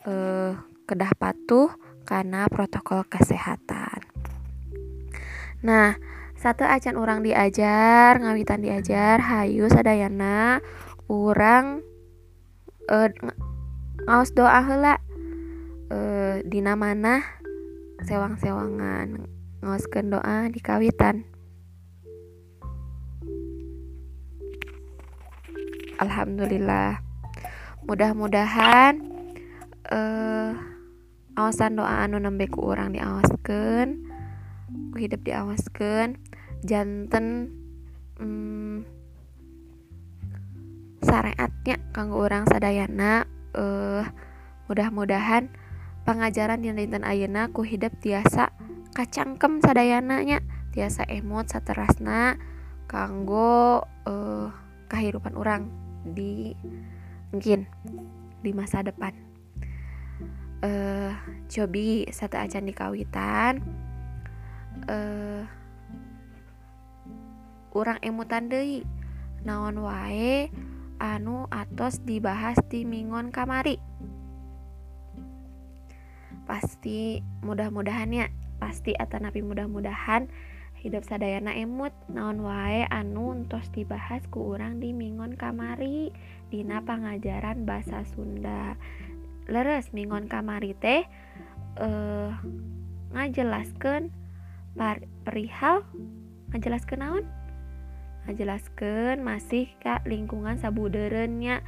eh, 0.08 0.56
Kedah 0.88 1.12
patuh 1.20 1.68
karena 2.08 2.48
protokol 2.48 3.04
kesehatan. 3.04 4.05
Nah, 5.64 5.96
satu 6.36 6.68
acan 6.68 7.00
orang 7.00 7.24
diajar, 7.24 8.20
ngawitan 8.20 8.60
diajar, 8.60 9.20
hayu 9.24 9.72
sadayana 9.72 10.60
orang 11.08 11.80
uh, 12.92 13.08
ngaos 14.04 14.30
doa 14.36 14.60
heula 14.62 14.94
uh, 15.88 16.42
dina 16.44 16.76
mana 16.76 17.24
sewang-sewangan 18.04 19.26
ngaoskeun 19.64 20.12
doa 20.12 20.52
di 20.52 20.60
kawitan. 20.60 21.24
Alhamdulillah. 25.96 27.00
Mudah-mudahan 27.88 29.00
uh, 29.88 30.52
awasan 31.38 31.80
doa 31.80 32.04
anu 32.04 32.20
nembe 32.20 32.44
ku 32.50 32.60
diawaskan 32.68 34.04
ku 34.04 34.15
hidup 34.96 35.20
diawaskan 35.22 36.16
janten 36.64 37.52
hmm, 38.18 38.82
syariatnya 41.04 41.76
kanggo 41.92 42.22
orang 42.24 42.48
sadayana 42.48 43.28
uh, 43.54 44.02
mudah-mudahan 44.66 45.52
pengajaran 46.02 46.62
yang 46.62 46.78
dinten 46.78 47.06
ayeuna 47.06 47.50
ku 47.50 47.62
hidup 47.62 47.94
tiasa 48.02 48.50
kacangkem 48.96 49.60
sadayananya 49.60 50.40
tiasa 50.72 51.04
emot 51.06 51.52
saterasna 51.52 52.40
kanggo 52.86 53.84
uh, 54.06 54.48
kehidupan 54.86 55.34
orang 55.34 55.68
di 56.06 56.54
mungkin 57.34 57.66
di 58.40 58.50
masa 58.54 58.86
depan. 58.86 59.12
Uh, 60.64 61.12
cobi 61.52 62.08
satu 62.08 62.40
acan 62.40 62.64
di 62.64 62.72
kawitan 62.72 63.60
uh, 64.84 65.42
orang 67.76 68.00
emutan 68.04 68.48
deui 68.48 68.84
naon 69.44 69.80
wae 69.80 70.48
anu 70.96 71.44
atos 71.52 72.00
dibahas 72.04 72.56
di 72.72 72.88
mingon 72.88 73.28
kamari. 73.28 73.76
Pasti 76.48 77.20
mudah-mudahannya 77.44 78.32
pasti 78.56 78.96
atau 78.96 79.20
napi 79.20 79.44
mudah-mudahan 79.44 80.30
hidup 80.80 81.04
sadayana 81.04 81.52
emut. 81.52 81.92
Naon 82.08 82.40
wae 82.46 82.88
anu 82.88 83.36
entos 83.36 83.68
dibahas 83.74 84.24
ku 84.32 84.56
orang 84.56 84.80
di 84.80 84.96
mingon 84.96 85.36
kamari. 85.36 86.14
Dina 86.48 86.80
pangajaran 86.80 87.68
bahasa 87.68 88.06
Sunda. 88.08 88.78
Leres 89.46 89.92
mingon 89.94 90.26
kamari 90.26 90.74
teh 90.78 91.04
uh, 91.78 92.34
ngajelaskan 93.14 94.10
par, 94.76 95.02
perihal 95.24 95.82
ngajelaskan 96.52 97.00
naon? 97.00 97.24
Ngajelaskan 98.28 99.24
masih 99.24 99.72
kak 99.80 100.04
lingkungan 100.04 100.60
sabuderennya 100.60 101.64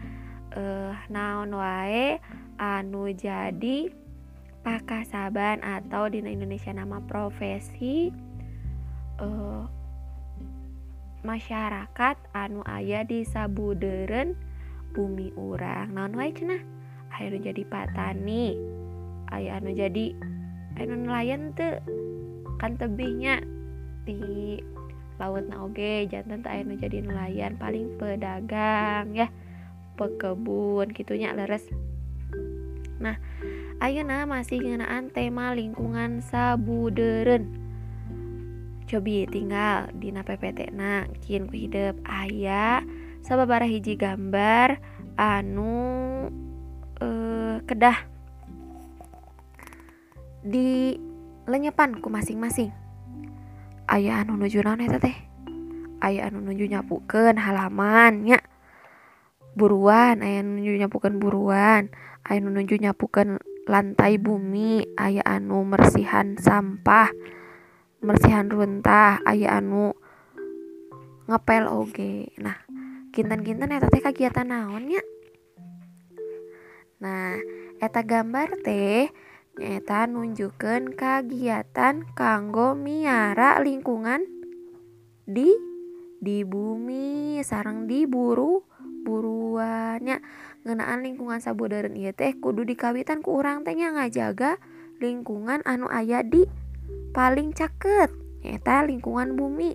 eh 0.52 0.96
naon 1.08 1.56
wae 1.56 2.20
anu 2.60 3.08
jadi 3.12 3.88
pakasaban 4.60 5.64
atau 5.64 6.12
di 6.12 6.20
Indonesia 6.20 6.72
nama 6.76 7.00
profesi 7.04 8.12
eh 9.18 9.64
masyarakat 11.24 12.16
anu 12.36 12.62
ayah 12.68 13.02
di 13.02 13.26
sabuderen 13.26 14.38
bumi 14.94 15.34
urang. 15.34 15.96
Naon 15.96 16.14
wae 16.14 16.32
cenah? 16.32 16.62
Aya 17.18 17.34
jadi 17.34 17.66
patani 17.66 18.54
aya 19.34 19.58
anu 19.58 19.74
jadi 19.74 20.14
anu 20.78 20.94
nelayan 21.02 21.50
tuh 21.58 21.82
kan 22.58 22.74
tebihnya 22.74 23.40
di 24.02 24.58
laut 25.18 25.46
na 25.50 25.66
oge 25.66 26.06
jantan 26.06 26.42
tak 26.42 26.62
anu 26.62 26.78
jadi 26.78 27.02
nelayan 27.02 27.58
paling 27.58 27.98
pedagang 27.98 29.10
ya 29.14 29.26
pekebun 29.98 30.94
gitunya 30.94 31.34
leres. 31.34 31.66
Nah 33.02 33.18
ayeuna 33.82 34.26
masih 34.30 34.62
ngenaan 34.62 35.10
tema 35.10 35.54
lingkungan 35.54 36.22
sabuderen. 36.22 37.50
Cobi 38.88 39.28
tinggal 39.28 39.92
di 39.92 40.08
PPT 40.14 40.72
na 40.72 41.04
kin 41.20 41.44
ku 41.44 41.54
hidup 41.60 41.98
ayah 42.08 42.80
sababara 43.20 43.68
hiji 43.68 43.98
gambar 43.98 44.80
anu 45.18 45.74
eh, 47.02 47.58
kedah. 47.66 47.98
Di 50.40 50.96
lenyepan 51.48 51.98
ku 51.98 52.12
masing-masing. 52.12 52.70
Ayah 53.88 54.22
anu 54.22 54.36
nuju 54.36 54.60
naon 54.60 54.84
eta 54.84 55.00
teh? 55.00 55.16
Ayah 56.04 56.28
anu 56.28 56.44
nuju 56.44 56.68
nyapukeun 56.68 57.40
halamannya 57.40 58.38
buruan 59.58 60.22
ayah 60.22 60.44
anu 60.44 60.60
nuju 60.60 60.76
nyapukeun 60.84 61.16
buruan. 61.16 61.88
Ayah 62.28 62.44
anu 62.44 62.52
nuju 62.52 62.76
nyapukeun 62.76 63.40
lantai 63.64 64.20
bumi 64.20 64.84
ayah 65.00 65.24
anu 65.24 65.64
mersihan 65.64 66.36
sampah 66.36 67.08
mersihan 68.04 68.52
runtah 68.52 69.24
ayah 69.24 69.58
anu 69.58 69.96
ngepel 71.26 71.64
oge. 71.72 72.30
Nah 72.38 72.68
kinten-kinten 73.18 73.72
eta 73.72 73.88
teh 73.90 73.98
kegiatan 73.98 74.46
naonnya 74.46 75.02
nah 77.02 77.34
eta 77.82 78.02
gambar 78.02 78.62
teh 78.62 79.10
Eta 79.58 80.06
nunjukkan 80.06 80.94
kagiatan 80.94 82.06
kanggo 82.14 82.78
miara 82.78 83.58
lingkungan 83.58 84.22
di 85.26 85.50
di 86.22 86.46
bumi 86.46 87.42
sarang 87.42 87.90
diburu 87.90 88.62
buruannya. 89.02 90.22
Ngenaan 90.62 91.02
lingkungan 91.02 91.42
sabodaren 91.42 91.98
ieu 91.98 92.14
teh 92.14 92.38
kudu 92.38 92.62
dikawitan 92.62 93.18
ku 93.18 93.34
urang 93.42 93.66
tehnya 93.66 93.90
ngajaga 93.98 94.62
lingkungan 95.02 95.66
anu 95.66 95.90
aya 95.90 96.22
di 96.22 96.46
paling 97.10 97.50
caket 97.50 98.14
eta 98.46 98.86
lingkungan 98.86 99.34
bumi. 99.34 99.74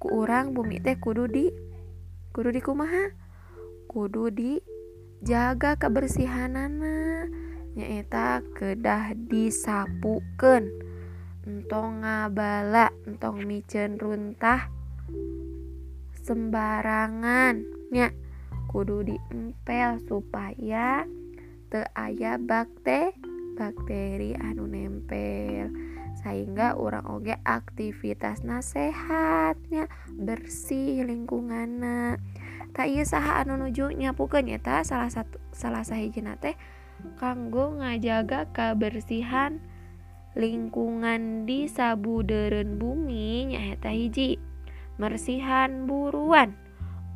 Ku 0.00 0.24
urang 0.24 0.56
bumi 0.56 0.80
teh 0.80 0.96
kudu 0.96 1.28
di 1.28 1.52
kudu 2.32 2.48
di 2.48 2.64
kumaha? 2.64 3.12
Kudu 3.92 4.32
dijaga 4.32 5.76
kebersihanana 5.76 7.28
nyaeta 7.78 8.42
kedah 8.58 9.14
disapuken 9.14 10.66
entong 11.46 12.02
ngabala 12.02 12.90
entong 13.06 13.46
micen 13.46 13.94
runtah 14.02 14.66
sembarangan. 16.26 17.62
Nya 17.94 18.10
kudu 18.66 19.06
diempel 19.06 20.02
supaya 20.04 21.06
te 21.70 21.86
aya 21.94 22.36
bakte 22.36 23.14
bakteri 23.54 24.34
anu 24.36 24.66
nempel 24.68 25.72
sehingga 26.18 26.74
orang 26.74 27.06
oge 27.08 27.38
aktivitas 27.46 28.42
nasehatnya 28.42 29.86
bersih 30.18 31.06
lingkunganna 31.06 32.18
tak 32.76 32.92
iya 32.92 33.02
saha 33.06 33.42
anu 33.42 33.56
nuju 33.56 33.94
nyapukeun 33.94 34.52
eta 34.52 34.84
salah 34.84 35.08
satu 35.08 35.40
salah 35.54 35.82
sahijina 35.82 36.36
teh 36.36 36.54
kanggo 37.18 37.78
ngajaga 37.78 38.50
kebersihan 38.54 39.62
lingkungan 40.38 41.44
di 41.50 41.66
sabuderen 41.66 42.78
bumi 42.78 43.54
nyaeta 43.54 43.90
hiji. 43.90 44.38
Mersihan 44.98 45.86
buruan. 45.86 46.54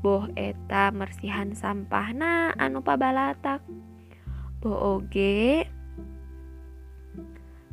Boh 0.03 0.27
eta 0.35 0.91
mersihan 0.91 1.55
sampahna 1.55 2.51
anu 2.59 2.83
pabalatak. 2.83 3.63
Boh 4.59 4.99
oge 4.99 5.67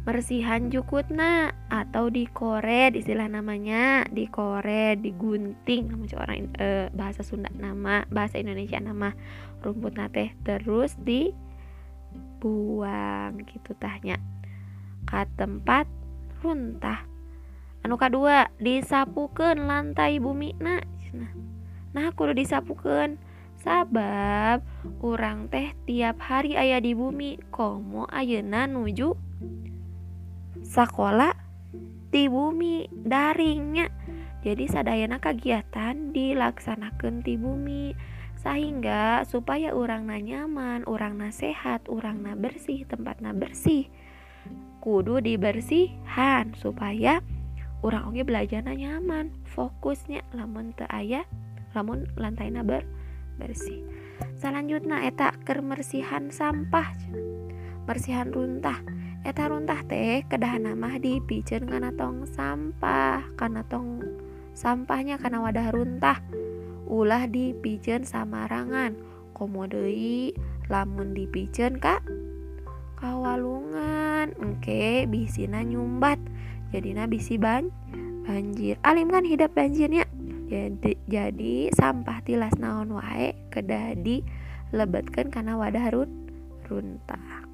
mersihan 0.05 0.73
jukutna 0.73 1.53
atau 1.69 2.09
dikoret 2.09 2.97
istilah 2.97 3.29
namanya 3.29 4.09
dikoret 4.09 4.97
digunting 5.05 5.85
nama 5.85 6.05
orang 6.17 6.49
e, 6.57 6.89
bahasa 6.97 7.21
Sunda 7.21 7.53
nama 7.57 8.05
bahasa 8.09 8.41
Indonesia 8.41 8.81
nama. 8.81 9.13
Rumput 9.61 9.97
nate 9.97 10.33
terus 10.45 10.97
di 11.01 11.29
buang 12.39 13.43
gitu 13.45 13.75
tanya. 13.75 14.17
Ke 15.04 15.28
tempat 15.36 15.86
runtah. 16.39 17.04
Anu 17.84 17.95
kedua 17.95 18.52
disapukan 18.60 19.56
lantai 19.56 20.19
bumi 20.19 20.52
nah 20.60 20.84
nah 21.89 22.13
kudu 22.13 22.38
disapukan 22.38 23.17
sabab 23.65 24.62
orang 25.02 25.49
teh 25.49 25.73
tiap 25.84 26.19
hari 26.23 26.56
ayah 26.56 26.80
di 26.80 26.95
bumi. 26.95 27.39
Komo 27.52 28.08
ayeuna 28.08 28.67
nuju 28.67 29.15
sekolah 30.63 31.34
di 32.10 32.25
bumi 32.28 32.88
daringnya. 32.91 33.91
Jadi 34.39 34.71
sadayana 34.71 35.19
kegiatan 35.19 36.15
dilaksanakan 36.15 37.19
di 37.28 37.36
bumi 37.36 37.91
sehingga 38.39 39.28
supaya 39.28 39.75
orang 39.75 40.08
na 40.08 40.17
nyaman 40.23 40.88
orang 40.88 41.19
na 41.19 41.30
sehat 41.30 41.84
orang 41.91 42.23
na 42.23 42.39
bersih 42.39 42.88
tempat 42.88 43.19
na 43.19 43.36
bersih 43.36 43.91
kudu 44.80 45.19
dibersihan 45.19 46.56
supaya 46.56 47.19
orang 47.84 48.08
oke 48.08 48.23
belajar 48.23 48.63
na 48.63 48.80
nyaman 48.80 49.36
fokusnya 49.43 50.23
lamun 50.32 50.71
te 50.71 50.88
ayah 50.88 51.28
lamun 51.75 52.08
lantai 52.15 52.47
na 52.49 52.63
ber 52.63 52.88
bersih. 53.39 53.84
Selanjutnya 54.36 55.08
eta 55.08 55.32
kemersihan 55.47 56.28
sampah. 56.30 56.91
Bersihan 57.88 58.30
runtah. 58.36 58.84
Eta 59.23 59.47
runtah 59.47 59.84
teh 59.88 60.23
kedah 60.28 60.60
nama 60.60 60.99
dipijen 60.99 61.67
karena 61.67 61.91
tong 61.95 62.28
sampah 62.28 63.23
karena 63.36 63.63
tong 63.67 64.04
sampahnya 64.56 65.19
karena 65.19 65.43
wadah 65.43 65.71
runtah 65.71 66.19
ulah 66.89 67.30
dipijen 67.30 68.04
samarangan. 68.04 68.97
Komodei 69.38 70.36
lamun 70.67 71.15
dipijen 71.15 71.80
kak? 71.80 72.04
Kawalungan. 72.99 74.36
Engke 74.36 75.08
bisina 75.08 75.63
nyumbat. 75.63 76.19
Jadi 76.73 76.97
bisi 77.08 77.39
ban 77.39 77.69
banjir. 78.25 78.78
Alim 78.86 79.10
kan 79.10 79.25
hidup 79.25 79.54
banjirnya 79.58 80.06
jadi 80.49 80.97
jadi 81.06 81.69
sampah 81.78 82.25
tilas 82.25 82.58
naon 82.58 82.97
wae? 82.97 83.38
Kedah 83.54 83.93
dilebetkan 84.02 85.30
karena 85.30 85.54
wadah 85.54 85.93
run 85.93 86.10
runtah. 86.65 87.45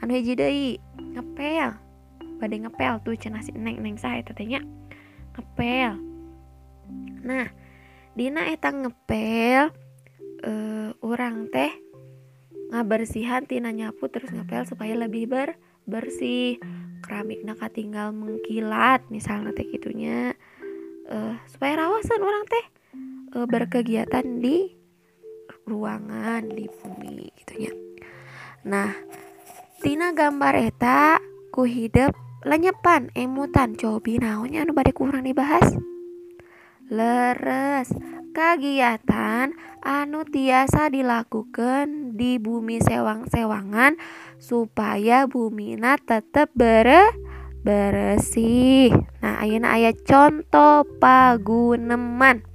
Anu 0.00 0.16
hiji 0.16 0.32
deui 0.32 0.80
ngepel. 0.96 1.76
Pada 2.40 2.54
ngepel 2.54 2.94
tuh 3.04 3.12
cenah 3.12 3.44
si 3.44 3.52
neng 3.52 3.84
neng 3.84 4.00
saya 4.00 4.24
tetenya 4.24 4.64
ngepel. 5.36 6.00
Nah 7.28 7.52
Dina 8.18 8.50
eta 8.50 8.74
ngepel 8.74 9.70
uh, 10.42 10.90
orang 11.06 11.46
teh 11.54 11.70
ngabersihan 12.74 13.46
tina 13.46 13.70
nyapu 13.70 14.10
terus 14.10 14.34
ngepel 14.34 14.66
supaya 14.66 14.98
lebih 14.98 15.30
ber 15.30 15.54
bersih. 15.86 16.58
Keramik 16.98 17.46
nak 17.46 17.62
tinggal 17.78 18.10
mengkilat 18.10 19.06
misalnya 19.06 19.54
teh 19.54 19.70
gitunya 19.70 20.34
uh, 21.06 21.38
supaya 21.46 21.86
rawasan 21.86 22.18
orang 22.18 22.44
teh 22.50 22.64
uh, 23.38 23.46
berkegiatan 23.46 24.42
di 24.42 24.78
ruangan 25.68 26.48
di 26.48 26.64
bumi 26.64 27.28
gitunya 27.36 27.72
nah 28.64 28.92
tina 29.84 30.16
gambar 30.16 30.54
eta 30.56 31.20
ku 31.52 31.68
hidup 31.68 32.16
lenyepan 32.42 33.12
emutan 33.12 33.76
cobi 33.76 34.16
naonnya 34.20 34.64
anu 34.64 34.72
badai 34.72 34.96
kurang 34.96 35.28
dibahas 35.28 35.76
leres. 36.88 37.92
Kegiatan 38.32 39.56
anu 39.80 40.22
tiasa 40.28 40.92
dilakukan 40.92 42.14
di 42.14 42.36
bumi 42.36 42.78
sewang-sewangan 42.78 43.96
supaya 44.36 45.24
bumina 45.26 45.96
tetap 45.98 46.52
ber 46.54 46.86
bersih 47.66 48.94
nah 49.18 49.42
ayeuna 49.42 49.74
aya 49.74 49.90
contoh 49.96 50.86
paguneman. 51.02 52.46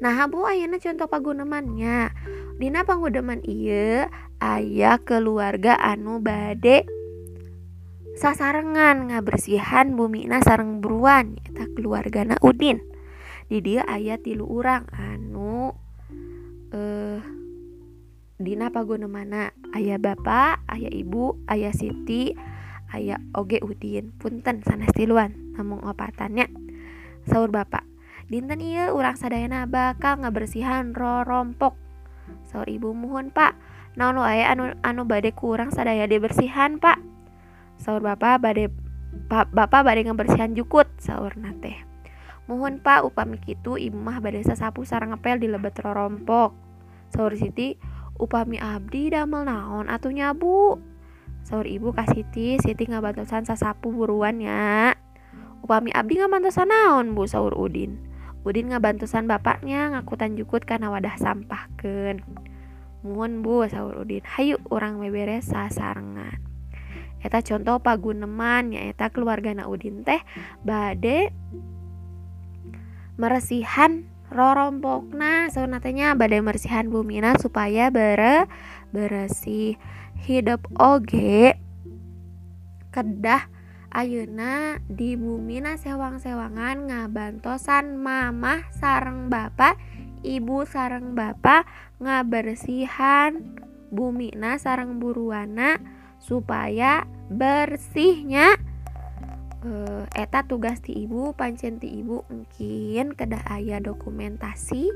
Nah 0.00 0.26
bu 0.26 0.48
ayeuna 0.48 0.80
contoh 0.80 1.06
pagunemannya. 1.10 2.10
Dina 2.54 2.86
pangudeman 2.86 3.42
iya 3.42 4.06
ayah 4.38 5.02
keluarga 5.02 5.74
anu 5.74 6.22
bade 6.22 6.86
sasarengan 8.14 9.10
ngabersihan 9.10 9.98
bumina 9.98 10.38
sareng 10.38 10.78
buruan 10.78 11.38
eta 11.42 11.66
keluargana 11.74 12.38
Udin. 12.40 12.78
Di 13.50 13.60
dia 13.60 13.82
ayat 13.84 14.24
tilu 14.24 14.46
urang 14.46 14.86
anu 14.94 15.74
eh 16.70 17.20
Dina 18.34 18.66
pagunemana. 18.66 19.54
Ayah 19.74 19.98
bapak 19.98 20.66
ayah 20.66 20.90
ibu 20.90 21.38
ayah 21.46 21.70
Siti 21.70 22.34
ayah 22.90 23.22
oge 23.34 23.62
Udin. 23.62 24.14
Punten 24.18 24.62
sanes 24.62 24.90
tiluan 24.94 25.34
namun 25.54 25.82
opatannya. 25.82 26.50
Sahur 27.26 27.50
bapak 27.50 27.86
dinten 28.30 28.58
iya 28.58 28.90
urang 28.90 29.20
sadayana 29.20 29.68
bakal 29.68 30.16
ngabersihan 30.24 30.96
rorompok 30.96 31.76
sahur 32.48 32.66
ibu 32.70 32.94
mohon 32.96 33.28
pak. 33.34 33.58
Naon 33.94 34.18
wae 34.18 34.42
anu 34.42 34.74
anu 34.82 35.06
bade 35.06 35.30
kurang 35.30 35.70
sadaya 35.70 36.10
dibersihan 36.10 36.82
pak 36.82 36.98
sahur 37.78 38.02
bapak 38.02 38.42
bade 38.42 38.70
pa, 39.26 39.46
bapak 39.48 39.86
bade 39.86 40.06
ngabersihan 40.06 40.52
jukut 40.52 40.86
sahur 40.98 41.34
nate. 41.38 41.84
Mohon 42.44 42.84
pak 42.84 43.08
upami 43.08 43.40
kitu 43.40 43.80
ibu 43.80 43.96
mah 43.96 44.20
bade 44.20 44.44
sasapu 44.44 44.84
sarang 44.84 45.16
ngepel 45.16 45.40
di 45.40 45.48
lebet 45.48 45.80
rorompok 45.80 46.52
sahur 47.14 47.32
siti 47.38 47.78
upami 48.18 48.58
abdi 48.58 49.10
damel 49.10 49.46
naon 49.46 49.86
atuh 49.86 50.10
nyabu 50.10 50.82
sahur 51.46 51.68
ibu 51.68 51.94
ka 51.94 52.08
Siti 52.10 52.56
Siti 52.58 52.84
ngabantosan 52.88 53.46
sasapu 53.46 53.94
buruan 53.94 54.42
ya 54.42 54.92
upami 55.62 55.94
abdi 55.94 56.18
ngabantosan 56.20 56.68
naon 56.68 57.16
bu 57.16 57.24
sahur 57.24 57.56
Udin? 57.56 57.96
Udin 58.44 58.68
ngabantosan 58.68 59.24
bapaknya 59.24 59.96
ngakutan 59.96 60.36
jukut 60.36 60.68
karena 60.68 60.92
wadah 60.92 61.16
sampah 61.16 61.72
ken 61.80 62.20
mohon 63.00 63.40
bu 63.40 63.64
sahur 63.68 64.04
Udin. 64.04 64.20
Hayu 64.24 64.60
orang 64.68 65.00
beberes 65.00 65.48
sasarengan 65.48 66.53
eta 67.24 67.40
contoh 67.40 67.80
paguneman 67.80 68.76
ya 68.76 68.84
eta 68.92 69.08
keluarga 69.08 69.56
na 69.56 69.64
Udin 69.64 70.04
teh 70.04 70.20
bade 70.60 71.32
meresihan 73.16 74.04
rorompokna. 74.28 75.48
Saunatenya 75.48 76.18
badai 76.18 76.44
meresihan 76.44 76.90
bumina 76.90 77.38
supaya 77.40 77.88
bere 77.88 78.44
bersih 78.92 79.80
hidup 80.26 80.66
oge. 80.76 81.56
Kedah 82.94 83.54
Ayeuna 83.94 84.82
di 84.90 85.14
bumina 85.14 85.78
sewang-sewangan 85.78 86.90
ngabantosan 86.90 87.94
mamah 87.94 88.66
sareng 88.74 89.30
bapak 89.30 89.78
ibu 90.26 90.66
sareng 90.66 91.14
bapak 91.14 91.62
ngabersihan 92.02 93.38
bumina 93.94 94.58
sarang 94.58 94.98
buruana 94.98 95.78
supaya 96.24 97.04
bersihnya 97.28 98.56
uh, 99.60 100.08
eta 100.16 100.48
tugas 100.48 100.80
ti 100.80 101.04
ibu 101.04 101.36
pancen 101.36 101.76
ti 101.76 102.00
ibu 102.00 102.24
mungkin 102.32 103.12
kedah 103.12 103.44
ayah 103.52 103.84
dokumentasi 103.84 104.88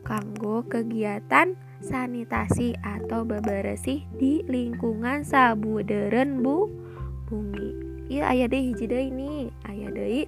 kanggo 0.00 0.64
kegiatan 0.64 1.52
sanitasi 1.84 2.76
atau 2.80 3.28
bebersih 3.28 4.04
di 4.16 4.40
lingkungan 4.48 5.24
sabuderen 5.24 6.40
bu. 6.40 6.68
Bumi. 7.28 7.68
Iya 8.10 8.32
ayah 8.34 8.46
deh 8.50 8.62
hiji 8.72 8.90
deh 8.90 9.06
ini 9.06 9.54
ayah 9.70 9.88
deh 9.92 10.26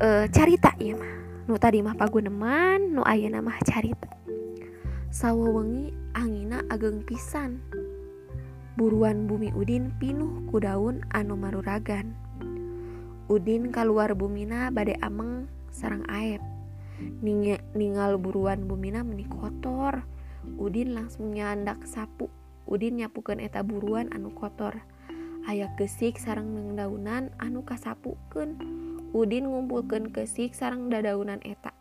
uh, 0.00 0.24
carita 0.30 0.72
ya 0.78 0.94
mah. 0.96 1.14
Nu 1.50 1.58
tadi 1.58 1.82
mah 1.82 1.98
paguneman 1.98 2.94
nu 2.94 3.02
aya 3.02 3.28
nama 3.28 3.52
carita. 3.66 4.08
Sawawengi 5.12 5.92
angina 6.16 6.64
ageng 6.72 7.04
pisan 7.04 7.60
buruan 8.74 9.28
bumi 9.28 9.52
Udin 9.52 9.92
pinuh 10.00 10.48
ku 10.48 10.56
daun 10.62 11.04
anu 11.12 11.36
maruragan. 11.36 12.16
Udin 13.28 13.72
keluar 13.72 14.16
bumina 14.16 14.72
bade 14.72 14.96
ameng 15.04 15.48
sarang 15.72 16.04
aep. 16.08 16.40
Ning 17.20 17.56
ningal 17.76 18.16
buruan 18.16 18.64
bumina 18.64 19.04
meni 19.04 19.28
kotor. 19.28 20.04
Udin 20.56 20.96
langsung 20.96 21.36
nyandak 21.36 21.84
sapu. 21.84 22.32
Udin 22.64 23.00
nyapukan 23.00 23.38
eta 23.38 23.60
buruan 23.60 24.08
anu 24.10 24.32
kotor. 24.32 24.80
Aya 25.42 25.74
gesik 25.74 26.22
sarang 26.22 26.54
neng 26.54 26.78
daunan 26.78 27.34
anu 27.42 27.66
kasapuken 27.66 28.62
Udin 29.12 29.44
ngumpulkan 29.52 30.08
kesik 30.08 30.56
sarang 30.56 30.88
dadaunan 30.88 31.44
eta. 31.44 31.76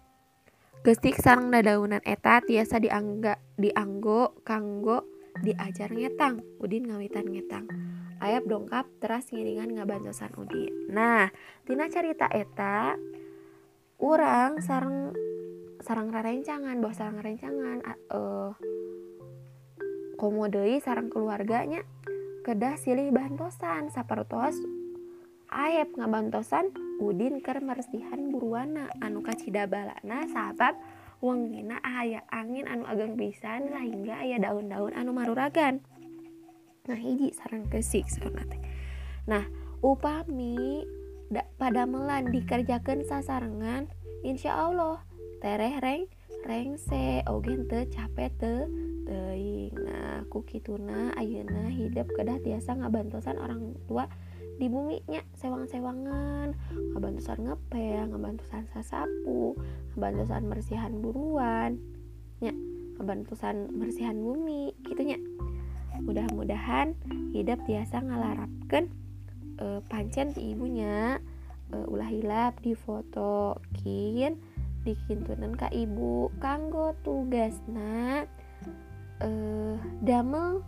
Gesik 0.84 1.16
sarang 1.16 1.48
dadaunan 1.48 2.04
eta 2.04 2.44
tiasa 2.44 2.84
diangga 2.84 3.40
dianggo 3.56 4.36
kanggo 4.44 5.08
diajar 5.40 5.96
ngetang 5.96 6.44
Udin 6.60 6.92
ngawitan 6.92 7.32
ngetang. 7.32 7.66
Ayap 8.22 8.46
dongkap 8.46 8.86
teras 9.02 9.32
ngiringan 9.32 9.74
ngabantosan 9.74 10.36
Udin. 10.36 10.92
Nah 10.92 11.32
tina 11.64 11.88
cerita 11.88 12.28
eta 12.28 13.00
orang 14.02 14.60
sarang 14.60 15.16
sarang 15.82 16.14
rarencangan 16.14 16.78
bahwa 16.78 16.94
sarang 16.94 17.18
rarencangan 17.24 17.78
uh, 18.14 18.54
komodei 20.20 20.78
sarang 20.84 21.08
keluarganya. 21.08 21.82
Kedah 22.42 22.74
silih 22.78 23.14
bantosan 23.14 23.94
sapertos 23.94 24.58
ayep 25.52 25.94
ngabantosan 26.00 26.74
Udin 27.02 27.42
ker 27.42 27.60
mersihan 27.66 28.30
buruana 28.30 28.88
anu 29.02 29.26
kacida 29.26 29.66
balana 29.66 30.30
sabab 31.22 31.38
wengina 31.38 31.78
aya 31.86 32.26
angin 32.34 32.66
anu 32.66 32.90
ageng 32.90 33.14
pisan 33.14 33.70
sehingga 33.70 34.18
aya 34.26 34.42
daun-daun 34.42 34.94
anu 34.98 35.14
maruragan. 35.14 35.86
Nah 36.90 36.98
hiji 36.98 37.30
sarang 37.38 37.70
kesik 37.70 38.10
teh 38.10 38.62
nah 39.30 39.46
upami 39.86 40.82
da, 41.30 41.46
pada 41.62 41.86
melan 41.86 42.34
dikerjakan 42.34 43.06
sasarengan 43.06 43.86
insya 44.26 44.58
Allah 44.58 45.06
tereh 45.46 45.78
reng 45.78 46.10
rengse 46.42 47.22
ogen 47.30 47.70
te 47.70 47.86
capek 47.94 48.34
te 48.42 48.66
teuing. 49.06 49.78
Nah 49.78 50.26
kukituna 50.26 51.14
ayeuna 51.22 51.70
hidup 51.70 52.10
kedah 52.18 52.42
tiasa 52.42 52.82
ngabantosan 52.82 53.38
orang 53.38 53.78
tua 53.86 54.10
di 54.62 54.70
buminya 54.70 55.26
sewang-sewangan. 55.42 56.54
Ngabantusan 56.94 57.50
ngepel 57.50 58.14
ngabantusan 58.14 58.70
sasapu 58.70 59.58
ngabantusan 59.96 60.48
bersihan 60.48 60.94
buruan 61.04 61.82
ya 62.40 62.54
ngabantusan 63.00 63.76
bersihan 63.76 64.18
bumi 64.22 64.72
gitunya 64.88 65.20
mudah-mudahan 66.02 66.96
hidup 67.36 67.60
biasa 67.68 68.00
ngalarapkan 68.00 68.88
e, 69.60 69.84
pancen 69.92 70.32
di 70.32 70.56
ibunya 70.56 71.20
e, 71.70 71.78
ulah 71.92 72.08
hilap 72.08 72.56
di 72.64 72.72
foto 72.72 73.60
kin 73.84 74.40
dikintunan 74.88 75.54
ka 75.54 75.68
ibu 75.70 76.32
kanggo 76.40 76.96
tugasna 77.04 78.26
eh 79.22 79.78
damel 80.02 80.66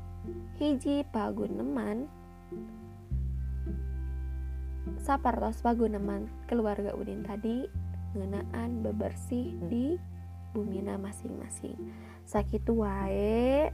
hiji 0.62 1.01
paguneman 1.10 2.06
sapartos 5.04 5.60
paguneman 5.60 6.32
keluarga 6.48 6.96
Udin 6.96 7.28
tadi 7.28 7.68
ngenaan 8.16 8.80
bebersih 8.80 9.52
di 9.68 10.00
bumina 10.56 10.96
masing-masing. 10.96 11.76
Sakit 12.24 12.63
wae. 12.72 13.68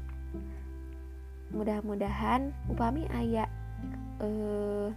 Mudah-mudahan 1.53 2.49
upami 2.65 3.05
ayah 3.13 3.45
eh, 4.21 4.89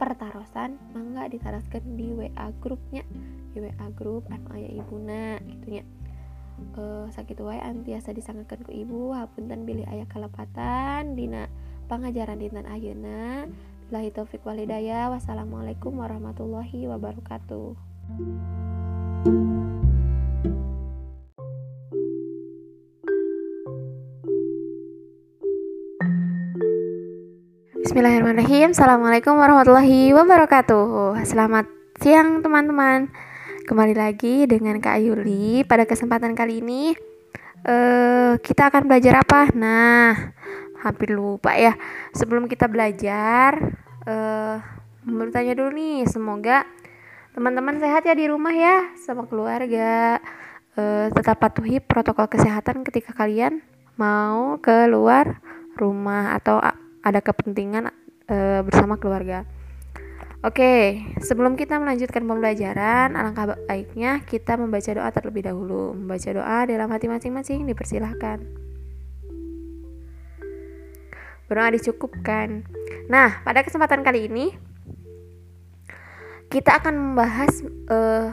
pertarosan 0.00 0.80
mangga 0.96 1.28
ditaraskan 1.28 2.00
di 2.00 2.16
WA 2.16 2.48
grupnya 2.64 3.04
di 3.52 3.60
WA 3.60 3.86
grup 3.92 4.24
anu 4.32 4.48
ayah 4.56 4.72
ibuna 4.80 5.36
gitunya. 5.44 5.84
Uh, 6.76 7.08
sakit 7.08 7.40
wae 7.40 7.56
antiasa 7.56 8.12
disangakan 8.12 8.60
ku 8.60 8.68
ibu 8.68 9.16
hapunten 9.16 9.64
bilih 9.64 9.88
ayah 9.88 10.04
kalepatan 10.04 11.16
dina 11.16 11.48
pangajaran 11.88 12.36
dinten 12.36 12.68
ayeuna 12.68 13.48
Billahi 13.90 14.14
taufik 14.14 14.46
walhidayah. 14.46 15.10
Wassalamualaikum 15.10 15.90
warahmatullahi 15.98 16.86
wabarakatuh. 16.86 17.74
Bismillahirrahmanirrahim 27.82 28.70
Assalamualaikum 28.70 29.34
warahmatullahi 29.34 30.14
wabarakatuh 30.14 31.26
Selamat 31.26 31.66
siang 31.98 32.46
teman-teman 32.46 33.10
Kembali 33.66 33.98
lagi 33.98 34.46
dengan 34.46 34.78
Kak 34.78 35.02
Yuli 35.02 35.66
Pada 35.66 35.82
kesempatan 35.82 36.38
kali 36.38 36.62
ini 36.62 36.94
uh, 37.66 38.38
Kita 38.38 38.70
akan 38.70 38.86
belajar 38.86 39.26
apa? 39.26 39.50
Nah 39.50 40.38
hampir 40.80 41.12
lupa 41.12 41.52
ya 41.54 41.76
sebelum 42.16 42.48
kita 42.48 42.64
belajar 42.66 43.79
uh, 44.06 44.60
bertanya 45.04 45.56
dulu 45.56 45.74
nih 45.74 46.04
semoga 46.06 46.68
teman-teman 47.32 47.80
sehat 47.80 48.04
ya 48.04 48.14
di 48.14 48.26
rumah 48.28 48.52
ya 48.52 48.92
sama 49.00 49.24
keluarga 49.26 50.20
uh, 50.76 51.06
tetap 51.12 51.40
patuhi 51.40 51.80
protokol 51.80 52.28
kesehatan 52.28 52.84
ketika 52.84 53.16
kalian 53.16 53.64
mau 54.00 54.56
keluar 54.60 55.40
rumah 55.76 56.36
atau 56.36 56.60
ada 57.00 57.20
kepentingan 57.20 57.92
uh, 58.28 58.60
bersama 58.64 58.96
keluarga. 59.00 59.48
Oke, 60.40 61.04
sebelum 61.20 61.52
kita 61.52 61.76
melanjutkan 61.76 62.24
pembelajaran, 62.24 63.12
alangkah 63.12 63.60
baiknya 63.68 64.24
kita 64.24 64.56
membaca 64.56 64.88
doa 64.88 65.12
terlebih 65.12 65.44
dahulu. 65.44 65.92
Membaca 65.92 66.32
doa 66.32 66.64
dalam 66.64 66.88
hati 66.88 67.12
masing-masing 67.12 67.68
dipersilahkan. 67.68 68.69
Berdoa 71.50 71.74
dicukupkan. 71.74 72.62
Nah, 73.10 73.42
pada 73.42 73.66
kesempatan 73.66 74.06
kali 74.06 74.30
ini 74.30 74.54
kita 76.46 76.78
akan 76.78 76.94
membahas 76.94 77.66
uh, 77.90 78.30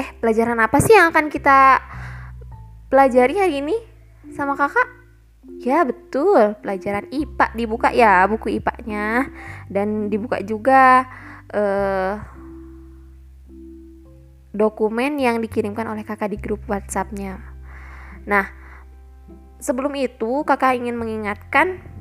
eh 0.00 0.08
pelajaran 0.16 0.56
apa 0.56 0.80
sih 0.80 0.96
yang 0.96 1.12
akan 1.12 1.28
kita 1.28 1.84
pelajari 2.88 3.36
hari 3.36 3.60
ini 3.60 3.76
sama 4.32 4.56
kakak? 4.56 4.88
Ya 5.60 5.84
betul, 5.84 6.56
pelajaran 6.64 7.04
IPA 7.12 7.46
dibuka 7.52 7.92
ya 7.92 8.24
buku 8.24 8.56
IPA-nya 8.56 9.28
dan 9.68 10.08
dibuka 10.08 10.40
juga 10.40 11.04
uh, 11.52 12.16
dokumen 14.56 15.20
yang 15.20 15.36
dikirimkan 15.44 15.84
oleh 15.84 16.00
kakak 16.00 16.32
di 16.32 16.40
grup 16.40 16.64
WhatsApp-nya. 16.64 17.44
Nah, 18.24 18.48
sebelum 19.60 19.92
itu 20.00 20.48
kakak 20.48 20.80
ingin 20.80 20.96
mengingatkan 20.96 21.93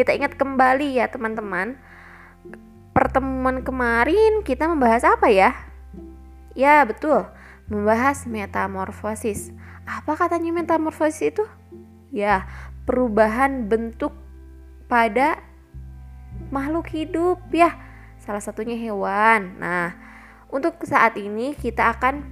kita 0.00 0.16
ingat 0.16 0.32
kembali 0.40 0.96
ya 0.96 1.12
teman-teman. 1.12 1.76
Pertemuan 2.96 3.60
kemarin 3.60 4.40
kita 4.40 4.64
membahas 4.64 5.04
apa 5.04 5.28
ya? 5.28 5.52
Ya, 6.56 6.80
betul. 6.88 7.28
Membahas 7.68 8.24
metamorfosis. 8.24 9.52
Apa 9.84 10.16
katanya 10.16 10.56
metamorfosis 10.56 11.36
itu? 11.36 11.44
Ya, 12.08 12.48
perubahan 12.88 13.68
bentuk 13.68 14.16
pada 14.88 15.38
makhluk 16.48 16.88
hidup 16.90 17.38
ya 17.52 17.76
salah 18.16 18.40
satunya 18.40 18.74
hewan. 18.80 19.60
Nah, 19.60 19.94
untuk 20.48 20.80
saat 20.88 21.14
ini 21.20 21.52
kita 21.54 21.92
akan 21.92 22.24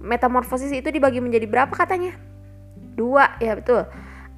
metamorfosis 0.00 0.72
itu 0.72 0.88
dibagi 0.88 1.20
menjadi 1.20 1.44
berapa 1.44 1.70
katanya? 1.70 2.16
Dua, 2.96 3.36
ya 3.38 3.54
betul. 3.54 3.84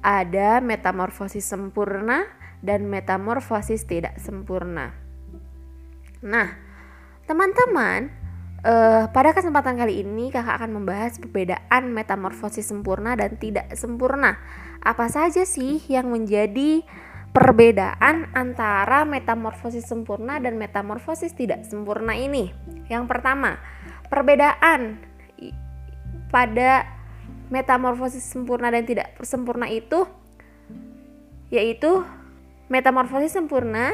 Ada 0.03 0.59
metamorfosis 0.59 1.47
sempurna 1.47 2.42
dan 2.63 2.87
metamorfosis 2.87 3.83
tidak 3.83 4.15
sempurna. 4.23 4.95
Nah, 6.23 6.55
teman-teman, 7.27 8.07
uh, 8.63 9.11
pada 9.11 9.35
kesempatan 9.35 9.75
kali 9.75 9.99
ini 10.01 10.31
kakak 10.31 10.63
akan 10.63 10.79
membahas 10.79 11.19
perbedaan 11.19 11.91
metamorfosis 11.91 12.71
sempurna 12.71 13.19
dan 13.19 13.35
tidak 13.35 13.75
sempurna. 13.75 14.39
Apa 14.79 15.11
saja 15.11 15.43
sih 15.43 15.83
yang 15.91 16.07
menjadi 16.09 16.87
perbedaan 17.35 18.31
antara 18.31 19.03
metamorfosis 19.03 19.83
sempurna 19.83 20.39
dan 20.39 20.55
metamorfosis 20.55 21.35
tidak 21.35 21.67
sempurna 21.67 22.15
ini. 22.15 22.55
Yang 22.87 23.03
pertama, 23.11 23.59
perbedaan 24.07 25.03
pada 26.31 26.87
metamorfosis 27.51 28.23
sempurna 28.23 28.71
dan 28.71 28.87
tidak 28.87 29.13
sempurna 29.21 29.69
itu 29.69 30.07
yaitu 31.53 32.01
metamorfosis 32.73 33.37
sempurna 33.37 33.93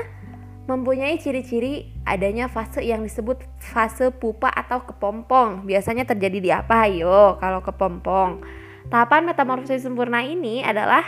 mempunyai 0.72 1.20
ciri-ciri 1.20 1.92
adanya 2.08 2.48
fase 2.48 2.80
yang 2.80 3.04
disebut 3.04 3.44
fase 3.60 4.08
pupa 4.16 4.48
atau 4.48 4.88
kepompong. 4.88 5.68
Biasanya 5.68 6.08
terjadi 6.08 6.40
di 6.40 6.50
apa? 6.56 6.88
Ayo, 6.88 7.36
kalau 7.44 7.60
kepompong. 7.60 8.40
Tahapan 8.88 9.28
metamorfosis 9.28 9.84
sempurna 9.84 10.24
ini 10.24 10.64
adalah 10.64 11.04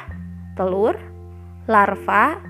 telur, 0.60 1.00
larva, 1.72 2.44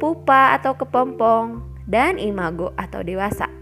pupa 0.00 0.56
atau 0.56 0.72
kepompong, 0.78 1.60
dan 1.84 2.16
imago 2.16 2.72
atau 2.80 3.04
dewasa. 3.04 3.52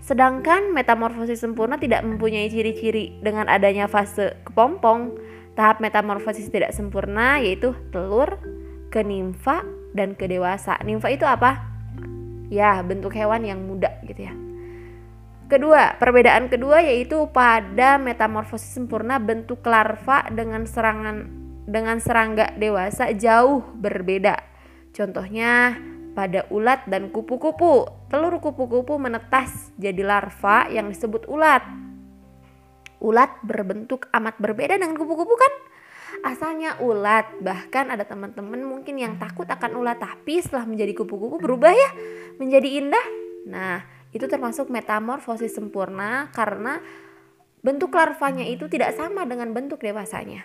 Sedangkan 0.00 0.72
metamorfosis 0.74 1.44
sempurna 1.44 1.76
tidak 1.76 2.02
mempunyai 2.02 2.50
ciri-ciri 2.50 3.20
dengan 3.22 3.46
adanya 3.46 3.86
fase 3.86 4.34
kepompong. 4.48 5.14
Tahap 5.54 5.78
metamorfosis 5.84 6.48
tidak 6.48 6.72
sempurna 6.72 7.36
yaitu 7.36 7.76
telur, 7.92 8.40
ke 8.90 9.06
nimfa, 9.06 9.62
dan 9.94 10.14
ke 10.14 10.26
dewasa. 10.26 10.78
Nimfa 10.82 11.10
itu 11.10 11.26
apa? 11.26 11.66
Ya, 12.50 12.82
bentuk 12.82 13.14
hewan 13.14 13.46
yang 13.46 13.62
muda 13.62 13.94
gitu 14.06 14.26
ya. 14.26 14.34
Kedua, 15.50 15.98
perbedaan 15.98 16.46
kedua 16.46 16.78
yaitu 16.78 17.26
pada 17.34 17.98
metamorfosis 17.98 18.70
sempurna 18.70 19.18
bentuk 19.18 19.66
larva 19.66 20.22
dengan 20.30 20.62
serangan 20.62 21.26
dengan 21.66 21.98
serangga 21.98 22.54
dewasa 22.54 23.10
jauh 23.14 23.62
berbeda. 23.74 24.38
Contohnya 24.94 25.74
pada 26.14 26.46
ulat 26.50 26.86
dan 26.90 27.10
kupu-kupu. 27.10 27.86
Telur 28.10 28.38
kupu-kupu 28.42 28.98
menetas 28.98 29.70
jadi 29.78 30.02
larva 30.02 30.66
yang 30.70 30.90
disebut 30.90 31.26
ulat. 31.30 31.62
Ulat 33.02 33.30
berbentuk 33.46 34.10
amat 34.12 34.36
berbeda 34.38 34.76
dengan 34.76 34.98
kupu-kupu 34.98 35.34
kan? 35.34 35.52
Asalnya 36.26 36.76
ulat, 36.82 37.40
bahkan 37.40 37.88
ada 37.88 38.04
teman-teman 38.04 38.60
mungkin 38.60 38.98
yang 38.98 39.16
takut 39.16 39.46
akan 39.48 39.78
ulat 39.80 39.98
tapi 40.02 40.42
setelah 40.42 40.66
menjadi 40.66 40.92
kupu-kupu 40.98 41.40
berubah 41.40 41.72
ya 41.72 41.90
menjadi 42.36 42.68
indah. 42.82 43.06
Nah, 43.48 43.82
itu 44.10 44.26
termasuk 44.26 44.68
metamorfosis 44.68 45.54
sempurna 45.54 46.28
karena 46.34 46.82
bentuk 47.60 47.92
larvanya 47.92 48.44
itu 48.44 48.66
tidak 48.66 48.96
sama 48.96 49.28
dengan 49.28 49.52
bentuk 49.52 49.80
dewasanya. 49.80 50.44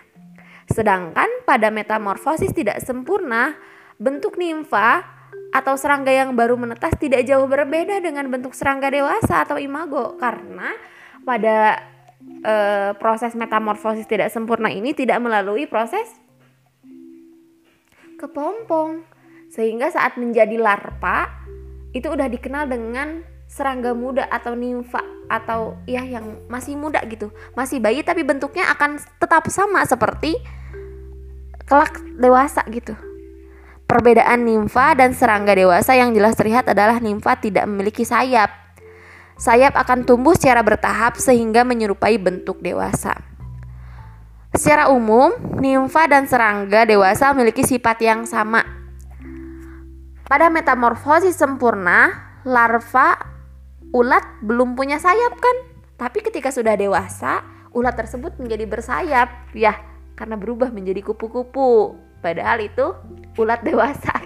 Sedangkan 0.70 1.28
pada 1.46 1.70
metamorfosis 1.70 2.50
tidak 2.52 2.82
sempurna, 2.82 3.54
bentuk 3.96 4.36
nimfa 4.36 5.06
atau 5.54 5.74
serangga 5.78 6.12
yang 6.12 6.34
baru 6.36 6.58
menetas 6.58 6.98
tidak 6.98 7.24
jauh 7.24 7.46
berbeda 7.48 8.02
dengan 8.02 8.28
bentuk 8.28 8.52
serangga 8.52 8.92
dewasa 8.92 9.46
atau 9.46 9.56
imago 9.56 10.18
karena 10.20 10.74
pada 11.24 11.80
e, 12.46 12.54
proses 13.02 13.34
metamorfosis 13.34 14.06
tidak 14.06 14.30
sempurna 14.30 14.70
ini 14.70 14.94
tidak 14.94 15.18
melalui 15.18 15.66
proses 15.66 16.06
kepompong 18.22 19.02
sehingga 19.50 19.90
saat 19.90 20.14
menjadi 20.14 20.54
larva 20.56 21.26
itu 21.90 22.06
udah 22.06 22.30
dikenal 22.30 22.70
dengan 22.70 23.26
serangga 23.46 23.94
muda 23.94 24.26
atau 24.30 24.54
nimfa 24.54 25.02
atau 25.26 25.74
ya 25.90 26.06
yang 26.06 26.46
masih 26.46 26.78
muda 26.78 27.02
gitu 27.06 27.34
masih 27.58 27.82
bayi 27.82 28.02
tapi 28.06 28.22
bentuknya 28.22 28.70
akan 28.74 28.98
tetap 29.18 29.46
sama 29.50 29.82
seperti 29.86 30.38
kelak 31.66 31.98
dewasa 32.16 32.62
gitu. 32.70 32.94
Perbedaan 33.86 34.42
nimfa 34.42 34.98
dan 34.98 35.14
serangga 35.14 35.54
dewasa 35.54 35.94
yang 35.94 36.10
jelas 36.10 36.34
terlihat 36.34 36.66
adalah 36.66 36.98
nimfa 36.98 37.38
tidak 37.38 37.70
memiliki 37.70 38.02
sayap. 38.02 38.65
Sayap 39.36 39.76
akan 39.76 40.08
tumbuh 40.08 40.32
secara 40.32 40.64
bertahap 40.64 41.20
sehingga 41.20 41.60
menyerupai 41.60 42.16
bentuk 42.16 42.64
dewasa. 42.64 43.12
Secara 44.56 44.88
umum, 44.88 45.36
nimfa 45.60 46.08
dan 46.08 46.24
serangga 46.24 46.88
dewasa 46.88 47.36
memiliki 47.36 47.60
sifat 47.60 48.00
yang 48.00 48.24
sama. 48.24 48.64
Pada 50.24 50.48
metamorfosis 50.48 51.36
sempurna, 51.36 52.08
larva 52.48 53.20
ulat 53.92 54.24
belum 54.40 54.72
punya 54.72 54.96
sayap 54.96 55.36
kan? 55.36 55.56
Tapi 56.00 56.24
ketika 56.24 56.48
sudah 56.48 56.72
dewasa, 56.72 57.44
ulat 57.76 57.92
tersebut 57.92 58.40
menjadi 58.40 58.64
bersayap. 58.64 59.28
Ya, 59.52 59.76
karena 60.16 60.40
berubah 60.40 60.72
menjadi 60.72 61.04
kupu-kupu. 61.04 61.92
Padahal 62.24 62.64
itu 62.64 62.96
ulat 63.36 63.60
dewasa, 63.68 64.16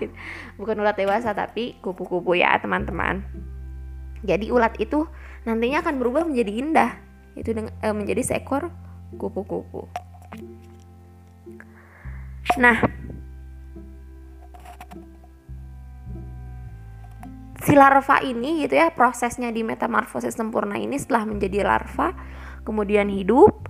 bukan 0.54 0.78
ulat 0.78 0.94
dewasa 0.94 1.34
tapi 1.34 1.74
kupu-kupu 1.82 2.38
ya 2.38 2.54
teman-teman. 2.62 3.26
Jadi 4.20 4.52
ulat 4.52 4.76
itu 4.76 5.08
nantinya 5.48 5.80
akan 5.80 5.94
berubah 5.96 6.22
menjadi 6.28 6.52
indah, 6.52 6.90
itu 7.36 7.56
dengan, 7.56 7.72
e, 7.80 7.88
menjadi 7.96 8.22
seekor 8.24 8.68
kupu-kupu. 9.16 9.88
Nah, 12.60 12.76
si 17.60 17.76
larva 17.76 18.24
ini 18.24 18.64
gitu 18.64 18.74
ya 18.80 18.88
prosesnya 18.90 19.52
di 19.52 19.60
metamorfosis 19.60 20.32
sempurna 20.32 20.80
ini 20.80 20.96
setelah 20.96 21.28
menjadi 21.28 21.62
larva 21.62 22.16
kemudian 22.64 23.12
hidup 23.12 23.68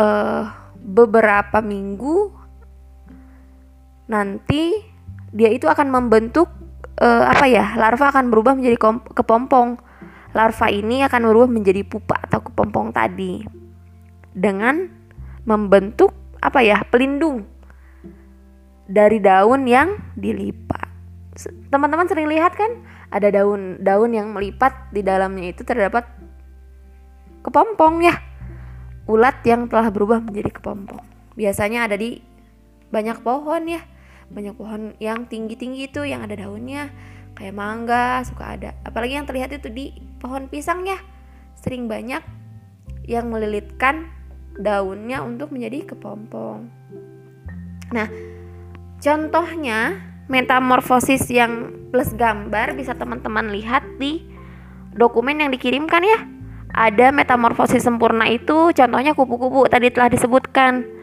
uh, 0.00 0.48
beberapa 0.80 1.60
minggu 1.60 2.32
nanti 4.08 4.72
dia 5.32 5.50
itu 5.52 5.68
akan 5.68 5.88
membentuk 5.92 6.48
uh, 7.04 7.24
apa 7.28 7.44
ya 7.44 7.76
larva 7.76 8.08
akan 8.08 8.32
berubah 8.32 8.56
menjadi 8.56 8.80
kepompong. 9.12 9.76
Larva 10.34 10.66
ini 10.66 11.04
akan 11.06 11.30
berubah 11.30 11.48
menjadi 11.52 11.86
pupa 11.86 12.18
atau 12.18 12.42
kepompong 12.42 12.90
tadi. 12.90 13.44
Dengan 14.34 14.88
membentuk 15.46 16.10
apa 16.42 16.64
ya 16.64 16.82
pelindung 16.82 17.46
dari 18.88 19.20
daun 19.22 19.68
yang 19.68 19.94
dilipat. 20.16 20.90
Teman-teman 21.70 22.08
sering 22.10 22.26
lihat 22.26 22.58
kan 22.58 22.82
ada 23.14 23.30
daun-daun 23.30 24.10
yang 24.10 24.34
melipat 24.34 24.90
di 24.90 25.06
dalamnya 25.06 25.54
itu 25.54 25.62
terdapat 25.62 26.02
kepompong 27.46 28.02
ya. 28.02 28.18
Ulat 29.04 29.44
yang 29.44 29.68
telah 29.68 29.92
berubah 29.92 30.18
menjadi 30.24 30.50
kepompong. 30.58 31.04
Biasanya 31.36 31.86
ada 31.86 31.94
di 32.00 32.18
banyak 32.88 33.20
pohon 33.20 33.68
ya, 33.68 33.82
banyak 34.30 34.54
pohon 34.56 34.96
yang 35.02 35.28
tinggi-tinggi 35.28 35.92
itu 35.92 36.04
yang 36.04 36.24
ada 36.24 36.36
daunnya 36.36 36.92
kayak 37.34 37.54
mangga 37.54 38.22
suka 38.24 38.56
ada. 38.56 38.70
Apalagi 38.86 39.18
yang 39.18 39.26
terlihat 39.26 39.50
itu 39.56 39.68
di 39.68 39.86
pohon 40.22 40.46
pisang 40.48 40.86
ya, 40.86 40.96
sering 41.58 41.90
banyak 41.90 42.22
yang 43.04 43.28
melilitkan 43.28 44.08
daunnya 44.56 45.20
untuk 45.20 45.50
menjadi 45.50 45.92
kepompong. 45.92 46.70
Nah, 47.92 48.08
contohnya 49.02 50.00
metamorfosis 50.30 51.28
yang 51.28 51.74
plus 51.92 52.16
gambar 52.16 52.78
bisa 52.78 52.96
teman-teman 52.96 53.52
lihat 53.52 53.84
di 54.00 54.24
dokumen 54.96 55.42
yang 55.42 55.50
dikirimkan 55.52 56.00
ya 56.00 56.18
ada 56.74 57.14
metamorfosis 57.14 57.86
sempurna 57.86 58.26
itu 58.26 58.74
contohnya 58.74 59.14
kupu-kupu 59.14 59.70
tadi 59.70 59.94
telah 59.94 60.10
disebutkan. 60.10 60.93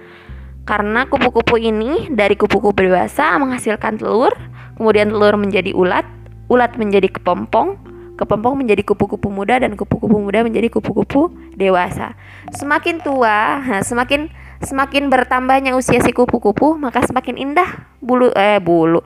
Karena 0.61 1.09
kupu-kupu 1.09 1.57
ini 1.57 2.07
dari 2.13 2.37
kupu-kupu 2.37 2.85
dewasa 2.85 3.35
menghasilkan 3.41 3.97
telur, 3.97 4.31
kemudian 4.77 5.09
telur 5.09 5.35
menjadi 5.35 5.73
ulat, 5.73 6.05
ulat 6.47 6.77
menjadi 6.77 7.09
kepompong, 7.09 7.81
kepompong 8.15 8.61
menjadi 8.61 8.85
kupu-kupu 8.85 9.33
muda 9.33 9.57
dan 9.57 9.73
kupu-kupu 9.73 10.21
muda 10.21 10.45
menjadi 10.45 10.69
kupu-kupu 10.69 11.33
dewasa. 11.57 12.13
Semakin 12.53 13.01
tua, 13.01 13.65
semakin 13.81 14.29
semakin 14.61 15.09
bertambahnya 15.09 15.73
usia 15.73 15.97
si 16.05 16.13
kupu-kupu, 16.13 16.77
maka 16.77 17.01
semakin 17.09 17.41
indah 17.41 17.89
bulu 17.97 18.29
eh 18.37 18.61
bulu 18.61 19.01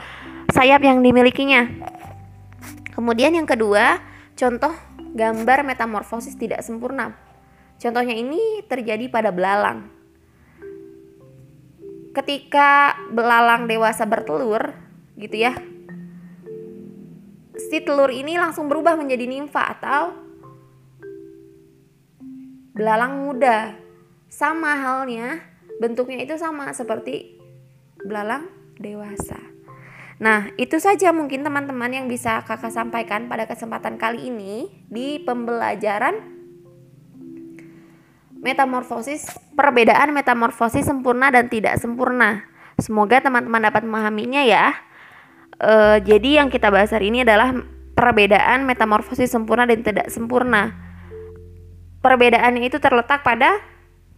sayap 0.51 0.81
yang 0.83 1.01
dimilikinya. 1.01 1.67
Kemudian 2.93 3.35
yang 3.35 3.47
kedua, 3.47 3.99
contoh 4.39 4.71
gambar 5.15 5.67
metamorfosis 5.67 6.35
tidak 6.39 6.63
sempurna. 6.63 7.15
Contohnya 7.75 8.15
ini 8.15 8.63
terjadi 8.67 9.11
pada 9.11 9.35
belalang. 9.35 9.94
Ketika 12.15 12.95
belalang 13.11 13.67
dewasa 13.67 14.07
bertelur, 14.07 14.71
gitu 15.19 15.35
ya. 15.35 15.51
Si 17.55 17.83
telur 17.83 18.11
ini 18.11 18.39
langsung 18.39 18.71
berubah 18.71 18.95
menjadi 18.95 19.27
nimfa 19.27 19.79
atau 19.79 20.15
belalang 22.75 23.23
muda. 23.27 23.75
Sama 24.27 24.75
halnya, 24.79 25.39
bentuknya 25.79 26.23
itu 26.23 26.35
sama 26.35 26.71
seperti 26.75 27.39
belalang 28.03 28.51
dewasa. 28.79 29.39
Nah, 30.19 30.51
itu 30.55 30.79
saja 30.79 31.11
mungkin 31.11 31.43
teman-teman 31.43 31.91
yang 31.91 32.07
bisa 32.07 32.43
kakak 32.47 32.71
sampaikan 32.71 33.27
pada 33.27 33.47
kesempatan 33.47 33.99
kali 33.99 34.31
ini 34.31 34.71
di 34.87 35.19
pembelajaran 35.19 36.34
metamorfosis, 38.45 39.25
perbedaan 39.57 40.13
metamorfosis 40.13 40.85
sempurna 40.85 41.33
dan 41.33 41.49
tidak 41.49 41.81
sempurna. 41.81 42.45
Semoga 42.77 43.17
teman-teman 43.17 43.65
dapat 43.65 43.81
memahaminya 43.81 44.45
ya. 44.45 44.77
E, 45.57 46.05
jadi 46.05 46.45
yang 46.45 46.53
kita 46.53 46.69
bahas 46.69 46.93
hari 46.93 47.09
ini 47.09 47.25
adalah 47.25 47.57
perbedaan 47.97 48.69
metamorfosis 48.69 49.33
sempurna 49.33 49.65
dan 49.65 49.81
tidak 49.81 50.13
sempurna. 50.13 50.77
Perbedaannya 52.05 52.69
itu 52.69 52.77
terletak 52.77 53.25
pada 53.25 53.57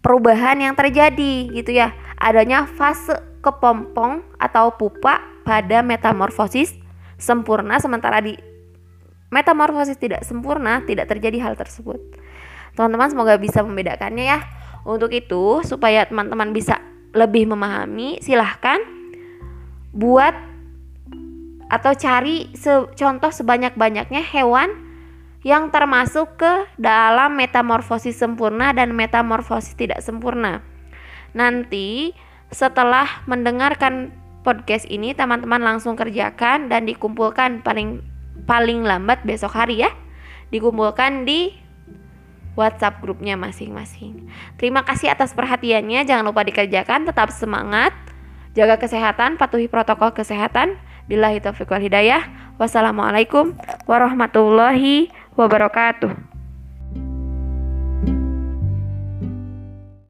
perubahan 0.04 0.60
yang 0.60 0.76
terjadi 0.76 1.48
gitu 1.56 1.72
ya. 1.72 1.96
Adanya 2.20 2.68
fase 2.68 3.16
kepompong 3.40 4.28
atau 4.44 4.76
pupa 4.76 5.24
pada 5.48 5.80
metamorfosis 5.80 6.76
sempurna 7.16 7.80
sementara 7.80 8.20
di 8.20 8.36
metamorfosis 9.32 9.96
tidak 9.96 10.28
sempurna 10.28 10.84
tidak 10.84 11.08
terjadi 11.08 11.48
hal 11.48 11.56
tersebut. 11.56 12.02
Teman-teman 12.78 13.10
semoga 13.10 13.34
bisa 13.42 13.66
membedakannya 13.66 14.38
ya. 14.38 14.40
Untuk 14.86 15.10
itu 15.12 15.66
supaya 15.66 16.06
teman-teman 16.06 16.54
bisa 16.54 16.80
lebih 17.18 17.50
memahami 17.50 18.22
silahkan 18.22 18.78
buat 19.92 20.38
atau 21.68 21.92
cari 21.98 22.48
se 22.56 22.72
contoh 22.96 23.34
sebanyak-banyaknya 23.34 24.24
hewan 24.24 24.72
yang 25.44 25.74
termasuk 25.74 26.40
ke 26.40 26.54
dalam 26.80 27.36
metamorfosis 27.36 28.16
sempurna 28.16 28.72
dan 28.72 28.96
metamorfosis 28.96 29.76
tidak 29.76 30.00
sempurna. 30.00 30.64
Nanti 31.36 32.16
setelah 32.54 33.26
mendengarkan 33.28 34.16
podcast 34.48 34.88
ini 34.88 35.12
teman-teman 35.12 35.60
langsung 35.60 36.00
kerjakan 36.00 36.72
dan 36.72 36.88
dikumpulkan 36.88 37.60
paling 37.66 38.00
paling 38.48 38.88
lambat 38.88 39.24
besok 39.28 39.52
hari 39.52 39.84
ya. 39.84 39.92
Dikumpulkan 40.48 41.28
di 41.28 41.52
WhatsApp 42.58 42.98
grupnya 43.00 43.38
masing-masing. 43.38 44.28
Terima 44.58 44.82
kasih 44.82 45.14
atas 45.14 45.32
perhatiannya. 45.38 46.04
Jangan 46.04 46.26
lupa 46.26 46.42
dikerjakan, 46.42 47.06
tetap 47.06 47.30
semangat, 47.30 47.94
jaga 48.58 48.82
kesehatan, 48.82 49.38
patuhi 49.38 49.70
protokol 49.70 50.12
kesehatan. 50.12 50.76
Billahi 51.08 51.40
taufiq 51.40 51.70
wal 51.70 51.86
hidayah. 51.86 52.26
Wassalamualaikum 52.58 53.54
warahmatullahi 53.86 55.14
wabarakatuh. 55.38 56.27